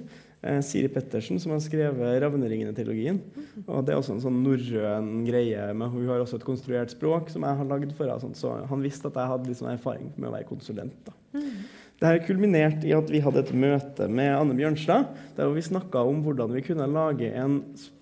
eh, 0.47 0.61
Siri 0.63 0.87
Pettersen, 0.93 1.41
som 1.43 1.51
har 1.51 1.65
skrevet 1.65 2.21
'Ravneringene'-trilogien. 2.23 3.19
Og 3.67 3.85
Det 3.85 3.93
er 3.93 3.99
også 3.99 4.15
en 4.15 4.23
sånn 4.23 4.39
norrøn 4.45 5.27
greie. 5.27 5.75
Men 5.75 5.91
Hun 5.91 6.07
har 6.07 6.23
også 6.23 6.39
et 6.39 6.47
konstruert 6.47 6.95
språk 6.95 7.31
som 7.31 7.43
jeg 7.43 7.59
har 7.59 7.65
lagd 7.65 7.93
for 7.93 8.07
henne. 8.07 8.35
Så 8.39 8.67
han 8.69 8.83
visste 8.83 9.11
at 9.11 9.19
jeg 9.19 9.33
hadde 9.33 9.51
liksom 9.51 9.69
erfaring 9.73 10.13
med 10.17 10.31
å 10.31 10.37
være 10.37 10.47
konsulent. 10.47 10.95
da. 11.05 11.13
Det 11.97 12.09
her 12.11 12.19
kulminerte 12.27 12.85
i 12.85 12.93
at 12.93 13.09
vi 13.09 13.23
hadde 13.25 13.41
et 13.41 13.53
møte 13.57 14.05
med 14.13 14.29
Anne 14.37 14.53
Bjørnstad, 14.59 15.07
der 15.39 15.49
vi 15.55 15.63
snakka 15.65 16.03
om 16.05 16.19
hvordan 16.27 16.53
vi 16.53 16.61
kunne 16.67 16.85
lage 16.93 17.31
en 17.41 17.55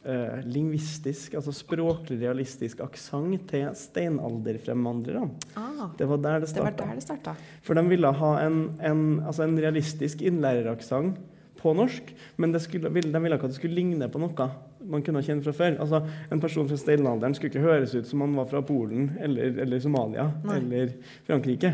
eh, 0.02 0.40
lingvistisk, 0.50 1.36
altså 1.38 1.54
språklig 1.54 2.18
realistisk 2.24 2.82
aksent 2.82 3.46
til 3.52 3.68
steinalderfremvandrere. 3.78 5.28
Ah, 5.54 5.86
det 5.94 6.08
var 6.10 6.24
der 6.24 6.42
det 6.42 6.50
starta. 6.50 7.36
For 7.62 7.78
de 7.78 7.86
ville 7.86 8.10
ha 8.18 8.32
en, 8.42 8.58
en, 8.82 9.04
altså 9.22 9.46
en 9.46 9.54
realistisk 9.62 10.26
innlæreraksent 10.26 11.22
på 11.62 11.72
norsk, 11.78 12.10
men 12.36 12.58
skulle, 12.60 12.90
de 12.90 12.94
ville 12.98 13.36
ikke 13.38 13.46
at 13.46 13.54
det 13.54 13.60
skulle 13.60 13.78
ligne 13.78 14.10
på 14.10 14.20
noe 14.20 14.48
man 14.84 15.04
kunne 15.06 15.22
kjenne 15.24 15.44
fra 15.44 15.54
før. 15.54 15.78
Altså, 15.80 16.02
En 16.32 16.40
person 16.42 16.66
fra 16.68 16.76
steinalderen 16.76 17.34
skulle 17.34 17.54
ikke 17.54 17.64
høres 17.64 17.94
ut 17.94 18.08
som 18.10 18.20
han 18.26 18.34
var 18.36 18.50
fra 18.50 18.60
Polen 18.66 19.14
eller, 19.22 19.54
eller 19.64 19.80
Somalia 19.80 20.26
Nei. 20.44 20.58
eller 20.58 20.92
Frankrike. 21.26 21.72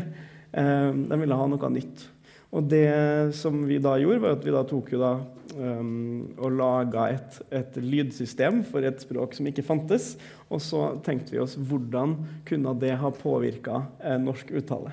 Eh, 0.51 0.89
de 0.91 1.21
ville 1.21 1.37
ha 1.37 1.47
noe 1.47 1.71
nytt. 1.71 2.07
Og 2.51 2.67
det 2.67 3.31
som 3.37 3.61
vi 3.67 3.77
da 3.79 3.95
gjorde, 3.99 4.19
var 4.25 4.35
at 4.35 4.43
vi 4.43 4.51
da 4.51 4.65
tok 4.67 4.91
jo 4.91 4.99
da 4.99 5.11
um, 5.55 6.33
og 6.35 6.57
laga 6.59 7.05
et, 7.13 7.37
et, 7.47 7.77
lydsystem 7.79 8.59
for 8.67 8.83
et 8.83 8.99
språk 8.99 9.37
som 9.37 9.47
ikke 9.47 9.63
fantes. 9.63 10.17
Og 10.51 10.59
så 10.63 10.89
tenkte 11.05 11.31
vi 11.31 11.39
oss 11.39 11.55
hvordan 11.55 12.17
kunne 12.47 12.75
det 12.81 12.97
ha 12.99 13.13
påvirka 13.15 13.85
eh, 14.03 14.19
norsk 14.19 14.51
uttale. 14.59 14.91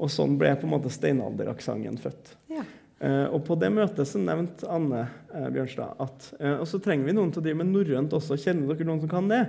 Og 0.00 0.08
sånn 0.12 0.38
ble 0.40 0.54
på 0.56 0.68
en 0.68 0.72
måte 0.72 0.92
steinalderaksenten 0.92 2.00
født. 2.00 2.32
Ja. 2.52 2.64
Uh, 2.96 3.28
og 3.28 3.42
På 3.44 3.58
det 3.60 3.68
møtet 3.76 4.08
så 4.08 4.16
nevnte 4.16 4.64
Anne 4.72 5.02
uh, 5.28 5.48
Bjørnstad 5.52 5.98
at 6.00 6.30
uh, 6.40 6.62
og 6.62 6.64
så 6.64 6.78
trenger 6.80 7.04
vi 7.04 7.14
noen 7.18 7.28
til 7.28 7.42
å 7.42 7.44
drive 7.44 7.60
med 7.60 7.68
norrønt 7.74 8.14
også. 8.16 8.38
Kjenner 8.40 8.72
dere 8.72 8.88
noen 8.88 9.02
som 9.02 9.10
kan 9.10 9.28
det? 9.28 9.42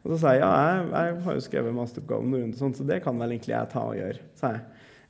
Og 0.00 0.14
så 0.14 0.22
sa 0.22 0.32
jeg 0.32 0.40
ja, 0.40 0.54
jeg, 0.56 0.86
jeg 0.94 1.18
har 1.26 1.36
jo 1.36 1.42
skrevet 1.44 1.76
masteroppgave 1.76 2.24
om 2.24 2.32
norrønt, 2.32 2.56
så 2.80 2.88
det 2.88 3.02
kan 3.04 3.20
vel 3.20 3.36
egentlig 3.36 3.52
jeg 3.52 3.72
ta 3.74 3.84
og 3.90 3.98
gjøre. 4.00 4.24
sa 4.40 4.54
jeg. 4.56 4.64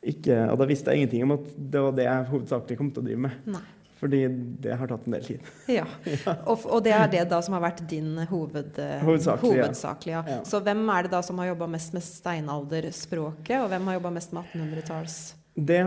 Ikke, 0.04 0.36
og 0.50 0.58
da 0.60 0.66
visste 0.68 0.92
jeg 0.92 1.02
ingenting 1.04 1.24
om 1.24 1.38
at 1.38 1.46
det 1.56 1.80
var 1.86 1.94
det 1.96 2.04
jeg 2.04 2.28
hovedsakelig 2.32 2.76
kom 2.80 2.90
til 2.92 3.04
å 3.04 3.06
drive 3.06 3.24
med. 3.26 3.38
Nei. 3.54 3.62
Fordi 4.04 4.18
det 4.60 4.74
har 4.76 4.90
tatt 4.90 5.06
en 5.08 5.14
del 5.16 5.22
tid. 5.24 5.46
Ja, 5.70 5.86
Og, 6.50 6.66
og 6.66 6.82
det 6.84 6.92
er 6.92 7.06
det 7.12 7.22
da 7.30 7.38
som 7.44 7.54
har 7.56 7.62
vært 7.64 7.80
din 7.88 8.18
hoved, 8.28 8.76
hovedsakelig. 9.00 9.62
hovedsakelig 9.62 10.12
ja. 10.12 10.24
Ja. 10.28 10.42
Så 10.44 10.60
hvem 10.66 10.82
er 10.92 11.06
det 11.06 11.14
da 11.14 11.22
som 11.24 11.40
har 11.40 11.52
jobba 11.54 11.70
mest 11.72 11.96
med 11.96 12.04
steinalderspråket, 12.04 13.56
og 13.62 13.70
hvem 13.72 13.88
har 13.88 13.98
jobba 14.00 14.12
mest 14.18 14.36
med 14.36 14.50
1800-talls? 14.52 15.18
Det, 15.54 15.78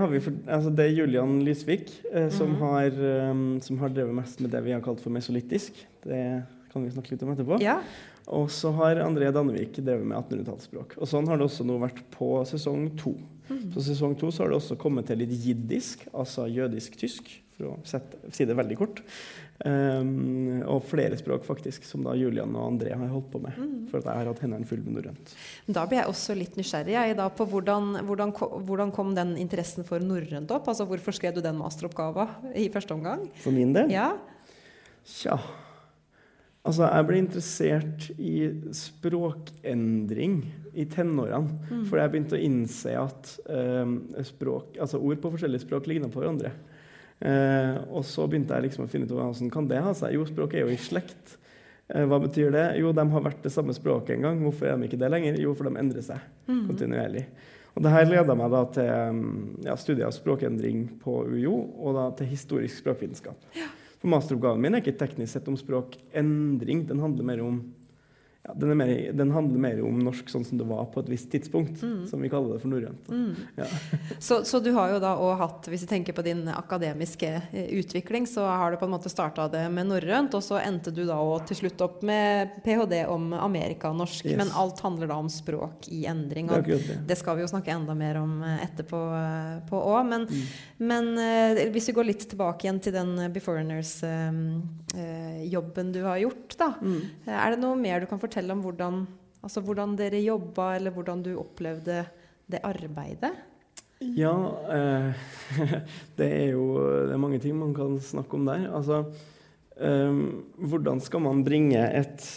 altså 0.47 0.69
det, 0.71 0.85
er 0.85 0.93
Julian 0.95 1.41
Lysvik 1.43 1.89
eh, 2.13 2.29
som, 2.31 2.53
mm. 2.55 2.59
har, 2.61 2.99
um, 3.29 3.47
som, 3.61 3.77
har, 3.81 3.91
drevet 3.91 4.15
mest 4.15 4.39
med 4.39 4.53
det 4.55 4.61
vi 4.63 4.71
har 4.71 4.83
kalt 4.85 5.03
for 5.03 5.11
mesolittisk. 5.11 5.75
Det 6.07 6.21
kan 6.71 6.85
vi 6.85 6.93
snakke 6.93 7.11
litt 7.13 7.25
om 7.27 7.33
etterpå. 7.33 7.59
Ja. 7.59 7.81
Og 8.27 8.51
så 8.51 8.73
har 8.75 8.99
André 8.99 9.29
Dannevik 9.31 9.77
drevet 9.79 10.03
med 10.03 10.17
1800-tallsspråk. 10.19 10.97
Og 10.99 11.07
sånn 11.07 11.27
har 11.31 11.39
det 11.39 11.47
også 11.47 11.63
nå 11.67 11.77
vært 11.79 12.01
på 12.11 12.33
sesong 12.49 12.89
to. 12.99 13.15
Mm. 13.47 13.67
På 13.71 13.83
sesong 13.83 14.15
to 14.19 14.31
så 14.33 14.43
har 14.43 14.51
det 14.51 14.59
også 14.59 14.75
kommet 14.79 15.07
til 15.07 15.21
litt 15.21 15.31
jiddisk, 15.31 16.03
altså 16.11 16.49
jødisk-tysk, 16.51 17.29
for 17.55 17.71
å 17.71 17.75
sette, 17.87 18.19
si 18.35 18.45
det 18.45 18.57
veldig 18.57 18.77
kort. 18.77 18.99
Um, 19.63 20.59
og 20.69 20.83
flere 20.85 21.17
språk, 21.17 21.45
faktisk, 21.47 21.87
som 21.87 22.03
da 22.05 22.13
Julian 22.19 22.51
og 22.53 22.65
André 22.73 22.91
har 22.91 23.09
holdt 23.09 23.29
på 23.31 23.41
med. 23.41 23.55
Mm. 23.55 23.77
For 23.89 24.01
at 24.01 24.09
jeg 24.11 24.21
har 24.21 24.29
hatt 24.29 24.41
hendene 24.43 24.67
fulle 24.69 24.83
med 24.83 24.99
norrønt. 24.99 25.31
Da 25.79 25.85
blir 25.87 26.01
jeg 26.01 26.11
også 26.11 26.35
litt 26.37 26.59
nysgjerrig 26.59 26.97
jeg, 26.97 27.15
da, 27.17 27.29
på 27.33 27.47
hvordan, 27.47 28.01
hvordan, 28.09 28.35
hvordan, 28.67 28.91
kom 28.93 29.15
den 29.17 29.37
interessen 29.39 29.87
for 29.87 30.03
norrønt 30.03 30.51
opp? 30.53 30.67
Altså 30.67 30.85
Hvorfor 30.89 31.15
skrev 31.15 31.39
du 31.39 31.41
den 31.45 31.57
masteroppgaven 31.57 32.51
i 32.59 32.67
første 32.75 32.93
omgang? 32.99 33.23
For 33.39 33.55
min 33.55 33.71
del? 33.77 33.95
Ja. 33.95 34.11
Tja 35.07 35.39
Altså, 36.65 36.87
jeg 36.89 37.05
ble 37.07 37.17
interessert 37.21 38.07
i 38.19 38.31
språkendring 38.75 40.39
i 40.77 40.85
tenårene. 40.91 41.57
Mm. 41.71 41.83
For 41.89 41.99
jeg 42.01 42.11
begynte 42.13 42.37
å 42.37 42.43
innse 42.43 42.93
at 42.99 43.33
eh, 43.49 44.23
språk, 44.27 44.77
altså 44.83 44.99
ord 45.01 45.21
på 45.23 45.31
forskjellige 45.33 45.63
språk 45.65 45.87
ligner 45.89 46.11
på 46.13 46.21
hverandre. 46.21 46.51
Eh, 47.19 47.77
og 47.89 48.03
så 48.05 48.27
begynte 48.29 48.53
jeg 48.57 48.67
liksom 48.67 48.85
å 48.85 48.91
finne 48.91 49.07
ut 49.09 49.13
hvordan 49.15 49.51
kan 49.53 49.69
det 49.69 49.81
ha 49.81 49.93
seg. 49.97 50.13
Jo, 50.17 50.25
språk 50.29 50.53
er 50.57 50.65
jo 50.67 50.73
i 50.75 50.79
slekt. 50.81 51.37
Eh, 51.89 52.03
hva 52.05 52.19
betyr 52.21 52.51
det? 52.53 52.65
Jo, 52.81 52.91
de 52.93 53.05
har 53.15 53.25
vært 53.29 53.45
det 53.47 53.53
samme 53.55 53.73
språket 53.73 54.17
en 54.17 54.27
gang. 54.27 54.41
Hvorfor 54.43 54.69
er 54.69 54.77
de 54.77 54.89
ikke 54.89 54.99
det 55.01 55.09
lenger? 55.13 55.39
Jo, 55.41 55.55
for 55.57 55.69
de 55.69 55.79
endrer 55.81 56.05
seg 56.05 56.33
Mm. 56.47 56.61
kontinuerlig. 56.69 57.25
Og 57.75 57.83
det 57.83 57.91
her 57.91 58.05
leda 58.07 58.33
meg 58.39 58.49
da 58.53 58.61
til 58.73 58.87
mm, 59.17 59.41
ja, 59.65 59.73
studier 59.75 60.07
av 60.07 60.13
språkendring 60.15 60.85
på 61.01 61.17
UiO, 61.27 61.57
og 61.83 61.97
da 61.97 62.05
til 62.17 62.29
historisk 62.31 62.79
språkvitenskap. 62.79 63.35
For 63.97 64.11
masteroppgaven 64.13 64.61
min 64.61 64.77
er 64.77 64.83
ikke 64.83 64.97
teknisk 64.99 65.33
sett 65.33 65.47
om 65.49 65.57
språkendring. 65.57 66.85
Den 66.89 67.01
handler 67.01 67.25
mer 67.25 67.41
om 67.45 67.61
ja, 68.47 68.53
den, 68.55 68.69
er 68.71 68.77
mer, 68.79 68.91
den 69.19 69.31
handler 69.35 69.59
mer 69.59 69.81
om 69.83 69.97
norsk 70.05 70.29
sånn 70.31 70.45
som 70.47 70.55
det 70.61 70.67
var 70.69 70.85
på 70.93 71.01
et 71.03 71.09
visst 71.11 71.27
tidspunkt, 71.33 71.81
som 72.07 72.21
vi 72.23 72.29
kaller 72.31 72.53
det 72.55 72.61
for 72.63 72.71
norrønt. 72.71 73.03
Ja. 73.59 73.67
Så, 74.23 74.39
så 74.47 74.59
du 74.63 74.69
har 74.73 74.87
jo 74.93 74.99
da 75.03 75.11
òg 75.21 75.35
hatt, 75.41 75.67
hvis 75.69 75.83
vi 75.83 75.87
tenker 75.91 76.13
på 76.17 76.23
din 76.25 76.47
akademiske 76.49 77.29
eh, 77.51 77.67
utvikling, 77.77 78.25
så 78.27 78.45
har 78.49 78.71
du 78.73 78.77
på 78.81 78.85
en 78.87 78.93
måte 78.95 79.09
starta 79.11 79.45
det 79.51 79.65
med 79.71 79.85
norrønt, 79.91 80.33
og 80.33 80.41
så 80.43 80.57
endte 80.63 80.91
du 80.95 81.03
da 81.05 81.17
òg 81.21 81.45
til 81.49 81.57
slutt 81.59 81.81
opp 81.85 82.01
med 82.07 82.49
ph.d. 82.65 83.03
om 83.11 83.33
amerikanorsk. 83.35 84.25
Yes. 84.31 84.37
Men 84.39 84.49
alt 84.57 84.79
handler 84.83 85.07
da 85.11 85.15
om 85.21 85.29
språk 85.31 85.87
i 85.93 86.05
endring. 86.09 86.47
Det 86.49 86.55
Og 86.57 86.63
det. 86.87 86.97
det 87.11 87.17
skal 87.19 87.35
vi 87.37 87.41
jo 87.45 87.51
snakke 87.51 87.71
enda 87.75 87.93
mer 87.97 88.15
om 88.23 88.31
eh, 88.47 88.63
etterpå 88.65 88.97
òg. 89.77 90.01
Men, 90.09 90.25
Mm. 90.27 90.43
men 90.89 91.05
eh, 91.21 91.69
hvis 91.73 91.87
vi 91.89 91.93
går 91.97 92.05
litt 92.09 92.23
tilbake 92.29 92.61
igjen 92.65 92.79
til 92.83 92.93
den 92.95 93.11
Beforeigners-jobben 93.33 95.87
du 95.93 96.01
har 96.05 96.17
gjort, 96.21 96.55
da. 96.59 96.69
Mm. 96.81 97.01
Eh, 97.25 97.33
Er 97.37 97.49
det 97.53 97.59
noe 97.61 97.75
mer 97.79 97.99
du 97.99 98.05
kan 98.09 98.19
fortelle 98.19 98.36
om 98.53 98.61
hvordan, 98.63 99.03
altså 99.41 99.63
hvordan 99.65 99.95
dere 99.99 100.21
jobba, 100.23 100.75
eller 100.77 100.93
hvordan 100.95 101.23
du 101.25 101.33
opplevde 101.41 102.03
det 102.47 102.61
arbeidet? 102.65 103.33
Ja, 103.99 104.33
eh, 104.69 105.13
det 106.19 106.27
er 106.27 106.51
jo 106.53 106.65
det 107.07 107.15
er 107.15 107.21
mange 107.21 107.39
ting 107.41 107.57
man 107.57 107.73
kan 107.77 107.97
snakke 108.03 108.37
om 108.37 108.45
der. 108.45 108.67
Altså, 108.69 109.05
eh, 109.81 110.19
hvordan 110.69 111.01
skal 111.01 111.23
man 111.25 111.41
bringe 111.47 111.81
et, 111.81 112.27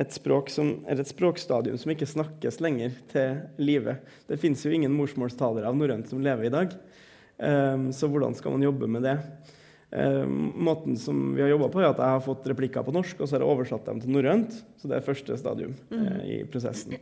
et, 0.00 0.16
språk 0.16 0.48
som, 0.52 0.78
et 0.88 1.02
språkstadium 1.08 1.76
som 1.80 1.92
ikke 1.92 2.08
snakkes 2.08 2.62
lenger, 2.64 2.96
til 3.12 3.42
live? 3.60 3.98
Det 4.28 4.40
fins 4.40 4.64
jo 4.64 4.72
ingen 4.72 4.96
morsmålstalere 4.96 5.68
av 5.68 5.76
norrønt 5.76 6.08
som 6.08 6.24
lever 6.24 6.48
i 6.48 6.54
dag. 6.54 6.72
Eh, 7.36 7.90
så 7.92 8.08
hvordan 8.08 8.36
skal 8.38 8.56
man 8.56 8.64
jobbe 8.64 8.88
med 8.88 9.04
det? 9.04 9.18
Eh, 9.96 10.26
måten 10.54 10.96
som 10.96 11.34
vi 11.34 11.42
har 11.42 11.48
jobba 11.48 11.68
på, 11.72 11.80
er 11.80 11.88
at 11.88 12.00
jeg 12.02 12.14
har 12.16 12.24
fått 12.24 12.46
replikker 12.50 12.84
på 12.84 12.92
norsk, 12.92 13.20
og 13.20 13.28
så 13.28 13.36
har 13.36 13.44
jeg 13.44 13.52
oversatt 13.54 13.86
dem 13.88 14.02
til 14.02 14.12
norrønt. 14.12 14.58
Så 14.76 14.90
det 14.90 14.98
er 14.98 15.06
første 15.06 15.38
stadium 15.40 15.72
eh, 15.96 16.18
i 16.34 16.36
prosessen. 16.52 16.98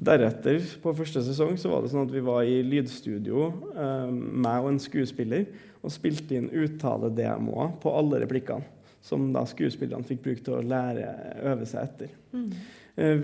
Deretter, 0.00 0.62
på 0.80 0.94
første 0.96 1.20
sesong, 1.26 1.58
så 1.60 1.68
var 1.68 1.84
det 1.84 1.90
sånn 1.92 2.06
at 2.06 2.14
vi 2.14 2.22
var 2.24 2.48
i 2.48 2.62
lydstudio, 2.64 3.50
eh, 3.74 4.08
meg 4.14 4.64
og 4.64 4.70
en 4.70 4.80
skuespiller, 4.80 5.44
og 5.84 5.92
spilte 5.92 6.38
inn 6.38 6.48
uttaledemoer 6.48 7.76
på 7.82 7.92
alle 7.98 8.22
replikkene. 8.24 8.64
Som 9.04 9.30
da 9.32 9.44
skuespillerne 9.48 10.04
fikk 10.08 10.24
bruk 10.24 10.42
til 10.44 10.58
å 10.58 10.64
lære, 10.64 11.12
øve 11.52 11.68
seg 11.68 11.86
etter. 11.86 12.10
Mm. 12.36 12.50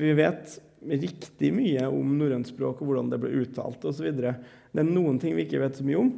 vi 0.01 0.13
vet 0.17 0.55
riktig 0.89 1.51
mye 1.53 1.85
om 1.93 2.15
norrønt 2.17 2.49
språk 2.49 2.81
og 2.81 2.89
hvordan 2.89 3.11
det 3.13 3.19
ble 3.21 3.35
uttalt 3.43 3.85
osv. 3.85 4.07
Det 4.17 4.33
er 4.33 4.89
noen 4.89 5.21
ting 5.21 5.37
vi 5.37 5.45
ikke 5.45 5.61
vet 5.61 5.77
så 5.77 5.85
mye 5.85 6.01
om. 6.01 6.09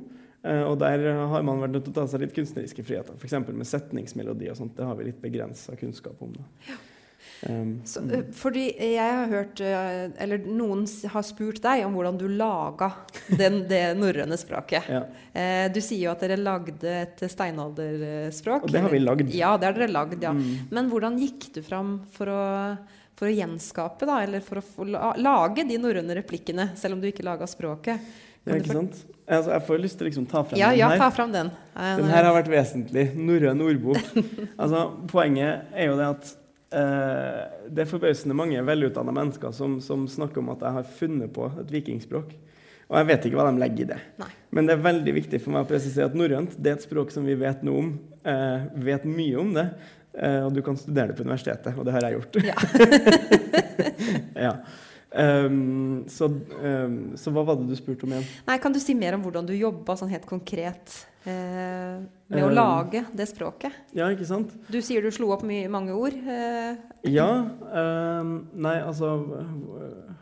Eh, 0.47 0.63
og 0.63 0.79
der 0.79 1.03
har 1.33 1.47
man 1.47 1.65
vært 1.65 1.75
nødt 1.75 1.89
til 1.89 1.95
å 1.97 2.01
ta 2.01 2.07
seg 2.11 2.23
litt 2.23 2.37
kunstneriske 2.37 2.85
friheter. 2.87 3.17
F.eks. 3.19 3.41
med 3.49 3.69
setningsmelodi 3.69 4.53
og 4.53 4.61
sånt. 4.61 4.77
Det 4.79 4.87
har 4.87 4.99
vi 4.99 5.09
litt 5.11 5.23
begrensa 5.23 5.75
kunnskap 5.79 6.21
om. 6.25 6.37
Da. 6.39 6.77
Um, 7.49 7.81
Så, 7.87 8.03
eh, 8.11 8.25
fordi 8.35 8.65
jeg 8.79 9.15
har 9.15 9.29
hørt, 9.31 9.61
eh, 9.63 10.11
eller 10.23 10.43
noen 10.43 10.87
har 11.11 11.23
spurt 11.27 11.61
deg 11.63 11.85
om 11.87 11.95
hvordan 11.95 12.19
du 12.19 12.27
laga 12.31 12.93
den, 13.41 13.61
det 13.71 13.83
norrøne 13.99 14.39
språket. 14.39 14.89
ja. 14.89 15.03
Du 15.71 15.79
sier 15.85 16.09
jo 16.09 16.11
at 16.11 16.23
dere 16.25 16.39
lagde 16.39 16.83
et 17.05 17.21
steinalderspråk. 17.31 18.65
Og 18.67 18.73
det 18.75 18.81
har 18.83 18.91
vi 18.91 18.99
lagd. 18.99 19.35
Ja, 19.35 19.53
det 19.57 19.69
har 19.69 19.77
dere 19.77 19.93
lagd, 19.93 20.23
ja. 20.23 20.33
Mm. 20.35 20.71
Men 20.75 20.89
hvordan 20.91 21.19
gikk 21.21 21.53
du 21.55 21.61
fram 21.63 22.01
for 22.11 22.27
å, 22.33 22.41
for 23.15 23.31
å 23.31 23.35
gjenskape, 23.35 24.09
da, 24.09 24.23
eller 24.25 24.43
for 24.43 24.59
å 24.59 24.65
få, 24.65 24.89
lage 25.23 25.67
de 25.69 25.79
norrøne 25.79 26.17
replikkene, 26.19 26.73
selv 26.79 26.97
om 26.97 27.05
du 27.05 27.07
ikke 27.13 27.27
laga 27.27 27.47
språket? 27.47 28.03
Ja, 28.47 28.59
ikke 28.59 28.77
sant? 28.77 28.99
Altså, 29.29 29.53
jeg 29.53 29.65
får 29.67 29.81
lyst 29.83 29.99
til 30.01 30.07
å 30.07 30.09
liksom 30.09 30.27
ta 30.31 30.43
frem 30.47 30.61
Ja, 30.61 30.71
den 30.73 30.81
ja, 30.81 30.89
her. 30.93 31.01
ta 31.03 31.11
fram 31.13 31.33
den. 31.35 31.51
Den 31.75 32.09
her 32.09 32.25
har 32.25 32.35
vært 32.39 32.51
vesentlig. 32.53 33.11
Norrøn 33.17 33.65
ordbok. 33.67 34.13
Altså, 34.63 34.85
poenget 35.11 35.69
er 35.77 35.91
jo 35.91 35.99
det 35.99 36.07
at 36.15 36.31
eh, 36.79 37.43
det 37.69 37.85
er 37.85 37.91
forbausende 37.91 38.37
mange 38.39 38.63
velutdanna 38.65 39.13
mennesker 39.15 39.53
som, 39.57 39.79
som 39.85 40.07
snakker 40.09 40.41
om 40.43 40.55
at 40.55 40.65
jeg 40.65 40.79
har 40.79 40.89
funnet 40.99 41.35
på 41.37 41.51
et 41.61 41.75
vikingspråk. 41.77 42.33
Og 42.89 42.97
jeg 42.97 43.09
vet 43.11 43.29
ikke 43.29 43.37
hva 43.37 43.51
de 43.51 43.61
legger 43.61 43.85
i 43.85 43.91
det. 43.91 44.01
Nei. 44.23 44.31
Men 44.57 44.69
det 44.69 44.75
er 44.79 44.85
veldig 44.87 45.15
viktig 45.19 45.43
for 45.45 45.53
meg 45.53 45.67
å 45.67 45.69
presisere 45.69 46.09
at 46.09 46.17
norrønt 46.17 46.57
det 46.57 46.73
er 46.73 46.79
et 46.79 46.89
språk 46.89 47.13
som 47.13 47.29
vi 47.29 47.37
vet 47.37 47.61
noe 47.69 47.85
om. 47.85 47.95
Eh, 48.25 48.69
vet 48.89 49.05
mye 49.05 49.41
om 49.43 49.53
det. 49.57 49.69
Eh, 50.17 50.41
og 50.47 50.55
du 50.57 50.63
kan 50.65 50.79
studere 50.81 51.13
det 51.13 51.19
på 51.19 51.27
universitetet, 51.27 51.77
og 51.77 51.85
det 51.85 51.95
har 51.95 52.09
jeg 52.09 52.17
gjort. 52.17 52.39
Ja. 52.49 52.57
ja. 54.49 54.55
Um, 55.09 56.05
så, 56.13 56.27
um, 56.29 56.97
så 57.17 57.31
hva 57.33 57.41
var 57.49 57.57
det 57.57 57.69
du 57.71 57.77
spurte 57.79 58.05
om 58.05 58.13
igjen? 58.13 58.27
Nei, 58.47 58.59
Kan 58.61 58.75
du 58.75 58.79
si 58.83 58.93
mer 58.95 59.15
om 59.17 59.23
hvordan 59.25 59.47
du 59.49 59.55
jobba 59.57 59.95
sånn 59.97 60.11
helt 60.13 60.27
konkret 60.29 60.99
eh, 61.25 61.97
med 62.29 62.45
å 62.45 62.51
Um, 62.51 62.55
lage 62.55 63.07
det 63.17 63.25
språket? 63.31 63.73
Ja, 63.97 64.11
ikke 64.13 64.27
sant? 64.29 64.53
Du 64.69 64.77
sier 64.85 65.01
du 65.01 65.09
slo 65.11 65.31
opp 65.33 65.47
mye, 65.49 65.69
mange 65.73 65.97
ord. 65.97 66.13
Eh, 66.13 66.77
Ja. 67.09 67.31
ehm, 67.73 68.35
nei, 68.53 68.77
altså 68.85 69.15
øh, 69.17 70.13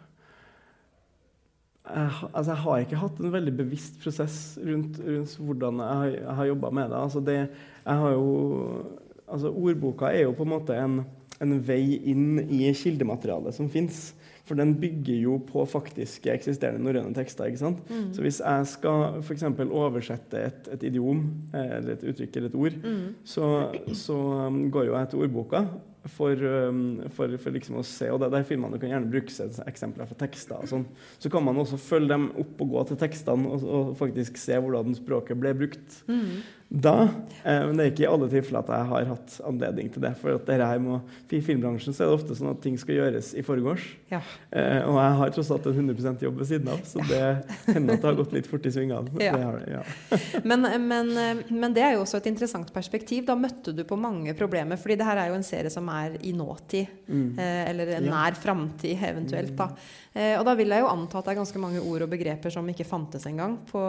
jeg, 1.86 2.10
altså 2.34 2.50
jeg 2.52 2.62
har 2.62 2.78
ikke 2.86 2.96
hatt 3.02 3.20
en 3.22 3.32
veldig 3.34 3.56
bevisst 3.58 3.98
prosess 4.02 4.38
rundt, 4.62 4.98
rundt 5.02 5.34
hvordan 5.38 5.82
jeg, 5.82 5.96
har- 6.00 6.16
jeg 6.20 6.34
har 6.40 6.46
jobba 6.52 6.70
med 6.70 6.90
det. 6.90 6.96
Altså 7.02 7.20
det. 7.26 7.40
Jeg 7.86 7.94
har 8.04 8.10
jo 8.12 8.86
Altså 9.28 9.48
ordboka 9.50 10.06
er 10.14 10.22
jo 10.22 10.32
på 10.38 10.44
en 10.44 10.48
måte 10.52 10.74
en, 10.78 11.00
en 11.44 11.58
vei 11.66 11.98
inn 12.08 12.38
i 12.48 12.62
kildematerialet 12.72 13.54
som 13.56 13.68
fins. 13.72 14.14
For 14.46 14.54
den 14.54 14.76
bygger 14.78 15.16
jo 15.24 15.40
på 15.42 15.64
faktiske 15.66 16.30
eksisterende 16.30 16.84
norrøne 16.86 17.10
tekster. 17.16 17.48
ikke 17.50 17.58
sant? 17.64 17.80
mm. 17.90 18.12
Så 18.14 18.22
hvis 18.22 18.38
jeg 18.38 18.68
skal 18.70 19.16
f.eks. 19.18 19.42
oversette 19.66 20.38
et, 20.38 20.68
et 20.76 20.84
idiom, 20.86 21.24
eh, 21.52 21.72
eller 21.80 21.96
et 21.96 22.04
uttrykk 22.12 22.36
eller 22.38 22.52
et 22.52 22.60
ord, 22.62 22.76
Mm. 22.86 23.02
så, 23.26 23.48
så 23.98 24.14
um, 24.46 24.70
går 24.70 24.86
jo 24.86 24.94
jeg 24.94 25.08
til 25.10 25.24
ordboka 25.26 25.64
for, 26.14 26.38
um, 26.70 27.00
for, 27.10 27.34
for 27.42 27.50
liksom 27.50 27.80
å 27.80 27.82
se. 27.82 28.06
Og 28.14 28.20
det, 28.22 28.30
der 28.36 28.46
finner 28.46 28.68
man 28.68 28.78
kan 28.78 28.92
gjerne 28.92 29.10
bruke 29.10 29.48
eksempler 29.66 30.06
fra 30.06 30.18
tekster. 30.22 30.60
og 30.62 30.70
sånn. 30.70 30.86
Så 31.18 31.28
kan 31.32 31.42
man 31.42 31.58
også 31.58 31.80
følge 31.82 32.12
dem 32.14 32.28
opp 32.38 32.62
og 32.62 32.70
gå 32.76 32.84
til 32.92 33.00
tekstene 33.02 33.50
og, 33.50 33.66
og 33.66 33.96
faktisk 33.98 34.38
se 34.38 34.60
hvordan 34.62 34.94
språket 34.94 35.42
ble 35.42 35.56
brukt 35.58 36.04
Mm. 36.06 36.38
Da. 36.68 37.08
Eh, 37.44 37.62
men 37.66 37.76
det 37.78 37.84
er 37.84 37.90
ikke 37.92 38.04
i 38.04 38.08
alle 38.10 38.28
tilfeller 38.30 38.64
at 38.64 38.70
jeg 38.74 38.88
har 38.90 39.08
hatt 39.12 39.36
anledning 39.46 39.90
til 39.94 40.02
det. 40.02 40.12
For 40.18 40.40
må, 40.82 40.98
I 41.30 41.40
filmbransjen 41.44 41.94
så 41.94 42.04
er 42.04 42.10
det 42.10 42.16
ofte 42.18 42.36
sånn 42.38 42.50
at 42.50 42.62
ting 42.64 42.78
skal 42.80 42.98
gjøres 42.98 43.32
i 43.38 43.44
forgårs. 43.46 43.84
Ja. 44.10 44.20
Eh, 44.50 44.82
og 44.82 44.98
jeg 44.98 45.18
har 45.20 45.34
tross 45.36 45.52
alt 45.54 45.68
en 45.70 45.78
100 45.78 46.24
jobb 46.26 46.40
ved 46.40 46.50
siden 46.50 46.70
av, 46.72 46.82
så 46.88 47.04
det 47.06 47.22
hender 47.70 47.94
at 47.94 48.02
det 48.02 48.10
har 48.10 48.18
gått 48.18 48.34
litt 48.34 48.50
fort 48.50 48.66
i 48.66 48.72
svingene. 48.74 49.22
Ja. 49.22 49.36
Ja. 49.70 49.84
Men, 50.46 50.66
men, 50.86 51.08
men 51.50 51.74
det 51.74 51.82
er 51.84 51.94
jo 51.96 52.02
også 52.04 52.18
et 52.20 52.28
interessant 52.30 52.68
perspektiv. 52.74 53.24
Da 53.28 53.34
møtte 53.38 53.72
du 53.74 53.82
på 53.86 53.96
mange 53.98 54.34
problemer. 54.38 54.78
fordi 54.80 54.96
det 55.00 55.06
her 55.06 55.20
er 55.20 55.30
jo 55.30 55.38
en 55.38 55.46
serie 55.46 55.70
som 55.72 55.88
er 55.92 56.16
i 56.26 56.32
nåtid. 56.36 56.90
Mm. 57.06 57.38
Eh, 57.38 57.62
eller 57.70 57.94
en 57.98 58.08
nær 58.10 58.36
framtid, 58.38 58.96
eventuelt. 59.08 59.54
da. 59.58 59.70
Eh, 60.16 60.34
og 60.38 60.46
da 60.48 60.54
vil 60.58 60.72
jeg 60.72 60.82
jo 60.84 60.90
anta 60.90 61.18
at 61.20 61.28
det 61.28 61.34
er 61.34 61.40
ganske 61.42 61.60
mange 61.62 61.82
ord 61.82 62.06
og 62.06 62.12
begreper 62.12 62.52
som 62.52 62.68
ikke 62.72 62.86
fantes 62.88 63.26
engang 63.28 63.58
på 63.70 63.82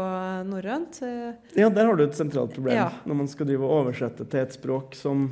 norrønt. 0.50 1.02
Eh, 1.06 1.36
Ja, 1.58 1.70
der 1.74 1.86
har 1.88 1.96
du 1.96 2.04
et 2.04 2.18
sentralt 2.18 2.54
problem 2.56 2.67
Ja. 2.76 2.90
når 3.06 3.16
man 3.16 3.28
skal 3.28 3.48
drive 3.48 3.64
og 3.64 3.86
oversette 3.86 4.26
til 4.26 4.40
et 4.40 4.54
språk 4.54 4.96
som, 4.96 5.30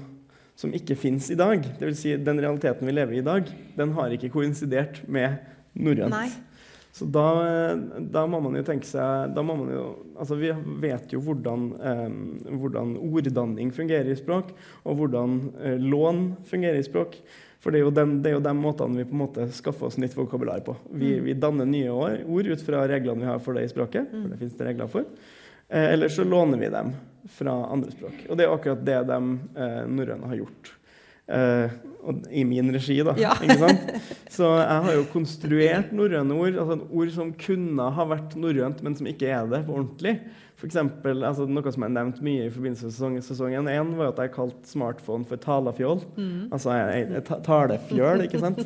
som 0.56 0.74
ikke 0.74 0.96
fins 0.96 1.30
i 1.32 1.36
dag. 1.36 1.62
Det 1.80 1.86
vil 1.86 1.96
si, 1.96 2.15
den 2.18 2.39
realiteten 2.39 2.86
vi 2.88 2.92
lever 2.96 3.13
i 3.13 3.20
i 3.20 3.25
dag, 3.25 3.50
den 3.75 3.92
har 3.94 4.10
ikke 4.15 4.30
koinsidert 4.30 5.04
med 5.08 5.38
norrønt. 5.75 6.42
Så 6.96 7.04
da, 7.12 7.75
da 8.00 8.22
må 8.25 8.39
man 8.39 8.56
jo 8.56 8.63
tenke 8.63 8.88
seg 8.88 9.34
da 9.36 9.42
må 9.44 9.58
man 9.60 9.68
jo, 9.74 9.82
altså 10.15 10.38
Vi 10.39 10.54
vet 10.80 11.12
jo 11.12 11.20
hvordan, 11.20 11.65
eh, 11.75 12.54
hvordan 12.56 12.94
orddanning 13.04 13.74
fungerer 13.75 14.08
i 14.13 14.15
språk, 14.15 14.54
og 14.86 14.96
hvordan 15.01 15.36
eh, 15.60 15.75
lån 15.82 16.38
fungerer 16.48 16.80
i 16.80 16.86
språk. 16.88 17.18
For 17.60 17.74
det 17.74 17.80
er, 17.82 17.84
jo 17.88 17.92
den, 17.92 18.22
det 18.22 18.30
er 18.30 18.36
jo 18.38 18.44
de 18.46 18.54
måtene 18.56 19.01
vi 19.01 19.08
på 19.10 19.15
en 19.18 19.24
måte 19.25 19.48
skaffer 19.51 19.88
oss 19.89 19.98
nytt 20.00 20.15
vokabular 20.15 20.62
på. 20.63 20.75
Vi, 20.94 21.15
Mm. 21.18 21.24
vi 21.25 21.34
danner 21.34 21.65
nye 21.65 21.89
ord, 21.92 22.20
ord 22.30 22.48
ut 22.48 22.62
fra 22.62 22.86
reglene 22.88 23.20
vi 23.20 23.25
har 23.27 23.39
for 23.44 23.58
det 23.58 23.65
i 23.65 23.72
språket. 23.74 24.08
Mm. 24.13 24.22
for 24.22 24.30
det 24.30 24.39
finnes 24.39 24.56
det 24.60 24.68
regler 24.68 24.88
for. 24.88 25.04
Eh, 25.68 25.94
eller 25.94 26.08
så 26.08 26.24
låner 26.24 26.58
vi 26.62 26.70
dem 26.70 26.94
fra 27.32 27.53
andre 27.72 27.91
språk. 27.94 28.25
Og 28.29 28.38
det 28.38 28.46
er 28.46 28.53
akkurat 28.53 28.82
det 28.86 29.01
de 29.10 29.20
eh, 29.58 29.84
norrøne 29.89 30.32
har 30.32 30.41
gjort. 30.44 30.74
Eh, 31.25 31.75
og 32.05 32.25
I 32.29 32.44
min 32.46 32.70
regi, 32.74 33.00
da. 33.05 33.15
Ja. 33.17 33.34
ikke 33.41 33.58
sant? 33.58 33.94
Så 34.36 34.50
jeg 34.60 34.82
har 34.86 34.91
jo 34.94 35.05
konstruert 35.13 35.94
norrøne 35.96 36.38
ord. 36.38 36.58
altså 36.62 36.77
Ord 36.86 37.13
som 37.15 37.32
kunne 37.41 37.88
ha 37.98 38.08
vært 38.12 38.36
norrønt, 38.38 38.84
men 38.86 38.98
som 38.98 39.10
ikke 39.10 39.32
er 39.34 39.48
det 39.50 39.63
på 39.65 39.77
ordentlig. 39.79 40.20
For 40.55 40.70
eksempel, 40.70 41.25
altså 41.27 41.48
Noe 41.50 41.74
som 41.74 41.84
jeg 41.84 41.96
nevnt 41.98 42.22
mye 42.24 42.46
i 42.46 42.51
forbindelse 42.53 42.88
med 42.88 42.96
sesong, 42.96 43.17
sesongen 43.25 43.72
1, 43.72 43.96
var 43.98 44.13
at 44.13 44.22
jeg 44.24 44.36
kalte 44.38 44.70
smartphone 44.70 45.27
for 45.27 45.41
talafjoll. 45.41 46.05
Mm. 46.15 46.46
Altså 46.55 46.75
ei 46.75 47.24
talefjøl, 47.25 48.27
ikke 48.27 48.44
sant? 48.44 48.62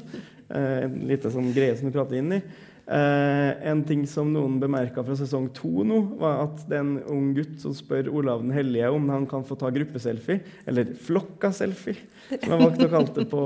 Eh, 0.49 0.83
en 0.85 0.99
lite 1.09 1.31
sånn 1.33 1.49
greie 1.55 1.77
som 1.79 1.89
du 1.89 1.95
prater 1.95 2.19
inn 2.19 2.35
i. 2.39 2.43
Eh, 2.89 3.67
en 3.69 3.83
ting 3.85 4.01
som 4.09 4.31
noen 4.33 4.55
bemerka 4.57 5.03
fra 5.05 5.13
sesong 5.13 5.51
to 5.53 5.83
nå, 5.85 5.99
var 6.17 6.39
at 6.47 6.63
det 6.65 6.79
er 6.79 6.81
en 6.81 6.95
ung 7.13 7.27
gutt 7.37 7.59
som 7.61 7.75
spør 7.77 8.07
Olav 8.09 8.41
den 8.41 8.55
hellige 8.55 8.89
om 8.89 9.05
han 9.13 9.27
kan 9.29 9.43
få 9.45 9.59
ta 9.61 9.69
gruppeselfie, 9.73 10.39
eller 10.65 10.95
flokka-selfie, 10.97 11.99
som 12.31 12.55
jeg 12.55 12.63
valgte 12.63 12.87
å 12.87 12.93
kalle 12.95 13.13
det 13.13 13.27
på, 13.29 13.43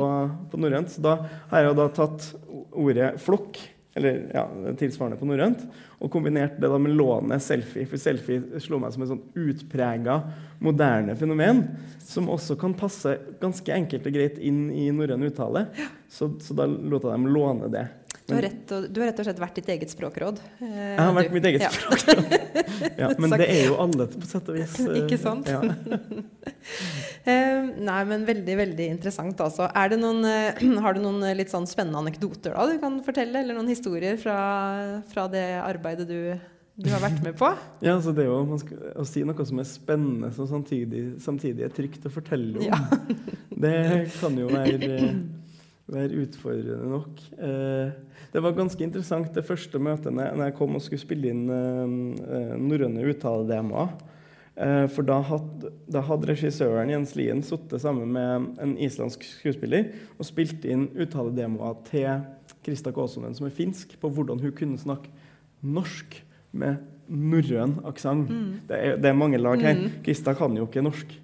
på 0.47 0.59
norrønt. 0.63 0.93
Så 0.93 1.03
da 1.03 1.17
har 1.51 1.59
jeg 1.59 1.73
jo 1.73 1.77
da 1.81 1.87
tatt 1.97 2.29
ordet 2.71 3.09
flokk, 3.19 3.59
eller 3.99 4.21
ja, 4.31 4.45
tilsvarende 4.79 5.19
på 5.19 5.27
norrønt, 5.27 5.65
og 5.99 6.11
kombinert 6.13 6.55
det 6.61 6.69
da 6.71 6.79
med 6.79 6.95
lånet 6.95 7.43
selfie. 7.43 7.83
For 7.89 7.99
selfie 7.99 8.61
slo 8.63 8.79
meg 8.79 8.95
som 8.95 9.03
et 9.03 9.11
sånn 9.11 9.25
utprega 9.43 10.21
moderne 10.63 11.17
fenomen, 11.19 11.65
som 11.99 12.31
også 12.31 12.55
kan 12.63 12.77
passe 12.79 13.17
ganske 13.43 13.75
enkelt 13.75 14.07
og 14.07 14.15
greit 14.15 14.39
inn 14.39 14.69
i 14.71 14.87
norrøn 14.95 15.27
uttale. 15.27 15.67
Så, 16.07 16.31
så 16.39 16.55
da 16.55 16.69
lot 16.69 17.03
jeg 17.03 17.11
dem 17.11 17.27
låne 17.35 17.67
det. 17.75 17.85
Du 18.23 18.33
har, 18.37 18.41
rett 18.45 18.69
og, 18.71 18.85
du 18.87 19.01
har 19.01 19.09
rett 19.09 19.17
og 19.19 19.25
slett 19.27 19.39
vært 19.41 19.57
ditt 19.59 19.67
eget 19.73 19.91
språkråd. 19.91 20.37
eh, 20.63 20.75
Jeg 20.95 20.99
har 21.01 21.13
vært 21.17 21.27
du. 21.27 21.33
mitt 21.35 21.47
eget 21.49 21.61
Ja. 21.65 21.71
språkråd. 21.75 22.21
Ja, 22.97 23.09
men 23.19 23.29
det 23.41 23.47
er 23.51 23.65
jo 23.67 23.75
alle 23.83 24.07
på 24.07 24.23
sett 24.29 24.47
og 24.47 24.55
vis. 24.55 24.77
Ikke 25.01 25.17
sant? 25.19 25.49
Ja. 25.51 25.59
Nei, 27.83 27.99
men 28.09 28.23
veldig, 28.27 28.55
veldig 28.59 28.87
interessant, 28.95 29.39
altså. 29.43 29.67
Er 29.75 29.91
det 29.93 29.99
noen, 30.01 30.23
eh, 30.27 30.63
har 30.85 30.95
du 30.97 31.01
noen 31.03 31.21
eh, 31.27 31.35
litt 31.37 31.51
sånn 31.53 31.67
spennende 31.69 31.99
anekdoter 32.03 32.55
da 32.55 32.65
du 32.71 32.77
kan 32.81 32.97
fortelle? 33.05 33.43
Eller 33.43 33.57
noen 33.59 33.71
historier 33.71 34.17
fra, 34.21 34.37
fra 35.11 35.27
det 35.31 35.43
arbeidet 35.63 36.07
du, 36.09 36.17
du 36.79 36.89
har 36.93 37.03
vært 37.03 37.19
med 37.25 37.35
på? 37.39 37.51
Ja, 37.85 37.97
så 38.03 38.15
det 38.15 38.23
er 38.25 38.31
jo 38.31 38.57
skal, 38.63 38.79
Å 38.99 39.05
si 39.07 39.23
noe 39.27 39.45
som 39.51 39.59
er 39.61 39.67
spennende, 39.69 40.31
som 40.35 40.47
samtidig, 40.49 41.03
samtidig 41.23 41.67
er 41.67 41.75
trygt 41.75 42.07
å 42.07 42.13
fortelle 42.13 42.55
om, 42.59 42.67
Ja. 42.71 42.79
det 43.63 43.75
kan 44.19 44.35
jo 44.39 44.47
være, 44.51 45.13
være 45.93 46.23
utfordrende 46.23 46.89
nok. 46.95 47.21
Eh, 47.37 47.93
det 48.33 48.41
var 48.41 48.55
ganske 48.57 48.81
interessant 48.83 49.33
det 49.35 49.43
første 49.45 49.77
møtet 49.79 50.13
når 50.13 50.43
jeg- 50.47 50.55
kom 50.57 50.75
og 50.75 50.81
skulle 50.81 51.01
spille 51.03 51.29
inn 51.29 51.43
uh, 51.49 52.57
norrøne 52.57 53.05
uttaledemoer. 53.13 53.93
Eh, 54.55 54.85
for 54.93 55.01
da 55.01 55.15
hadde, 55.25 55.71
da 55.89 56.01
hadde 56.05 56.27
regissøren 56.29 56.91
Jens 56.91 57.15
Lien 57.17 57.39
sittet 57.41 57.81
sammen 57.81 58.11
med 58.13 58.59
en 58.61 58.75
islandsk 58.77 59.23
skuespiller 59.25 59.87
og 60.19 60.27
spilt 60.27 60.65
inn 60.69 60.83
uttaledemoer 60.93 61.79
til 61.87 62.21
Krista 62.63 62.91
Kåsonen, 62.93 63.33
som 63.33 63.47
er 63.47 63.55
finsk, 63.55 63.95
på 63.99 64.11
hvordan 64.13 64.39
hun 64.43 64.51
kunne 64.53 64.77
snakke 64.77 65.09
norsk 65.65 66.19
med 66.53 66.77
norrøn 67.09 67.79
aksent. 67.89 68.29
Det, 68.69 68.77
er- 68.77 68.97
det 69.01 69.09
er 69.09 69.17
mange 69.17 69.41
lag 69.41 69.57
her. 69.61 69.73
Mm. 69.73 69.89
Krista 70.05 70.35
kan 70.37 70.53
jo 70.55 70.67
ikke 70.69 70.83
norsk. 70.85 71.17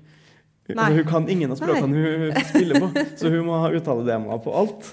Hun, 0.69 0.77
hun 0.97 1.05
kan 1.09 1.29
ingen 1.29 1.49
av 1.53 1.57
språkene 1.61 2.01
hun 2.01 2.43
spiller 2.49 2.81
på, 2.81 2.89
så 3.17 3.29
hun 3.33 3.45
må 3.45 3.61
ha 3.61 3.69
uttaledemoer 3.77 4.41
på 4.43 4.53
alt. 4.57 4.89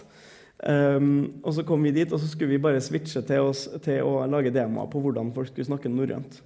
Um, 0.56 1.40
og 1.44 1.52
så 1.52 1.64
kom 1.68 1.82
vi 1.84 1.92
dit, 1.92 2.12
og 2.12 2.20
så 2.20 2.28
skulle 2.30 2.54
vi 2.54 2.62
bare 2.62 2.80
switche 2.80 3.20
til, 3.28 3.50
oss, 3.50 3.66
til 3.84 4.00
å 4.06 4.24
lage 4.30 4.54
demoer 4.54 4.88
på 4.88 5.02
hvordan 5.04 5.34
folk 5.36 5.50
skulle 5.50 5.68
snakke 5.68 5.92
norrønt. 5.92 6.40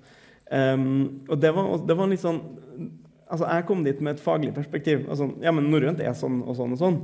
Um, 0.50 1.22
og 1.30 1.38
det 1.38 1.52
var, 1.54 1.70
det 1.86 1.96
var 1.98 2.10
litt 2.10 2.24
sånn 2.24 2.42
Altså, 3.30 3.46
jeg 3.46 3.62
kom 3.68 3.84
dit 3.86 4.00
med 4.02 4.16
et 4.16 4.22
faglig 4.22 4.50
perspektiv. 4.56 5.04
Altså, 5.06 5.28
ja, 5.38 5.52
men 5.54 5.68
norrønt 5.70 6.00
er 6.02 6.16
sånn 6.18 6.40
og 6.42 6.56
sånn 6.58 6.72
og 6.74 6.80
sånn. 6.80 6.96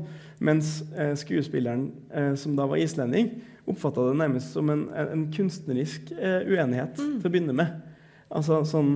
Mens 0.43 0.81
eh, 0.99 1.13
skuespilleren, 1.15 1.85
eh, 2.11 2.33
som 2.35 2.57
da 2.59 2.67
var 2.67 2.83
islending, 2.83 3.29
oppfatta 3.71 4.09
det 4.09 4.17
nærmest 4.19 4.57
som 4.57 4.73
en, 4.75 4.89
en 4.91 5.23
kunstnerisk 5.31 6.11
eh, 6.17 6.43
uenighet 6.51 6.99
til 6.99 7.29
å 7.29 7.31
begynne 7.31 7.55
med. 7.55 7.79
Altså 8.27 8.59
sånn 8.67 8.91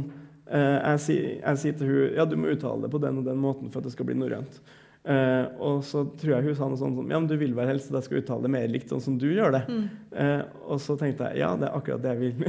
eh, 0.50 0.78
jeg, 0.90 1.00
sier, 1.06 1.30
jeg 1.38 1.62
sier 1.62 1.78
til 1.78 1.92
hun 1.92 2.18
ja, 2.18 2.26
du 2.26 2.34
må 2.34 2.50
uttale 2.50 2.88
det 2.88 2.92
på 2.96 3.02
den 3.06 3.22
og 3.22 3.30
den 3.30 3.38
måten 3.42 3.70
for 3.70 3.78
at 3.78 3.86
det 3.86 3.94
skal 3.94 4.10
bli 4.10 4.18
norrønt. 4.18 4.58
Eh, 5.00 5.46
og 5.64 5.78
så 5.88 6.02
tror 6.20 6.34
jeg 6.34 6.44
hun 6.50 6.56
sa 6.58 6.66
noe 6.68 6.76
sånt 6.76 6.92
som 6.98 7.06
ja, 7.08 7.16
men 7.16 7.24
du 7.30 7.32
vil 7.40 7.54
vel 7.56 7.70
helst 7.70 7.88
at 7.88 8.02
jeg 8.02 8.04
skal 8.04 8.18
uttale 8.20 8.44
det 8.44 8.50
mer 8.52 8.66
likt 8.68 8.90
sånn 8.92 9.00
som 9.00 9.14
du 9.16 9.30
gjør 9.32 9.54
det. 9.56 9.62
Eh, 10.12 10.42
og 10.68 10.76
så 10.84 10.92
tenkte 11.00 11.30
jeg 11.30 11.40
ja, 11.40 11.54
det 11.56 11.70
er 11.70 11.78
akkurat 11.78 12.02
det 12.04 12.12
jeg 12.12 12.20
vil. 12.20 12.36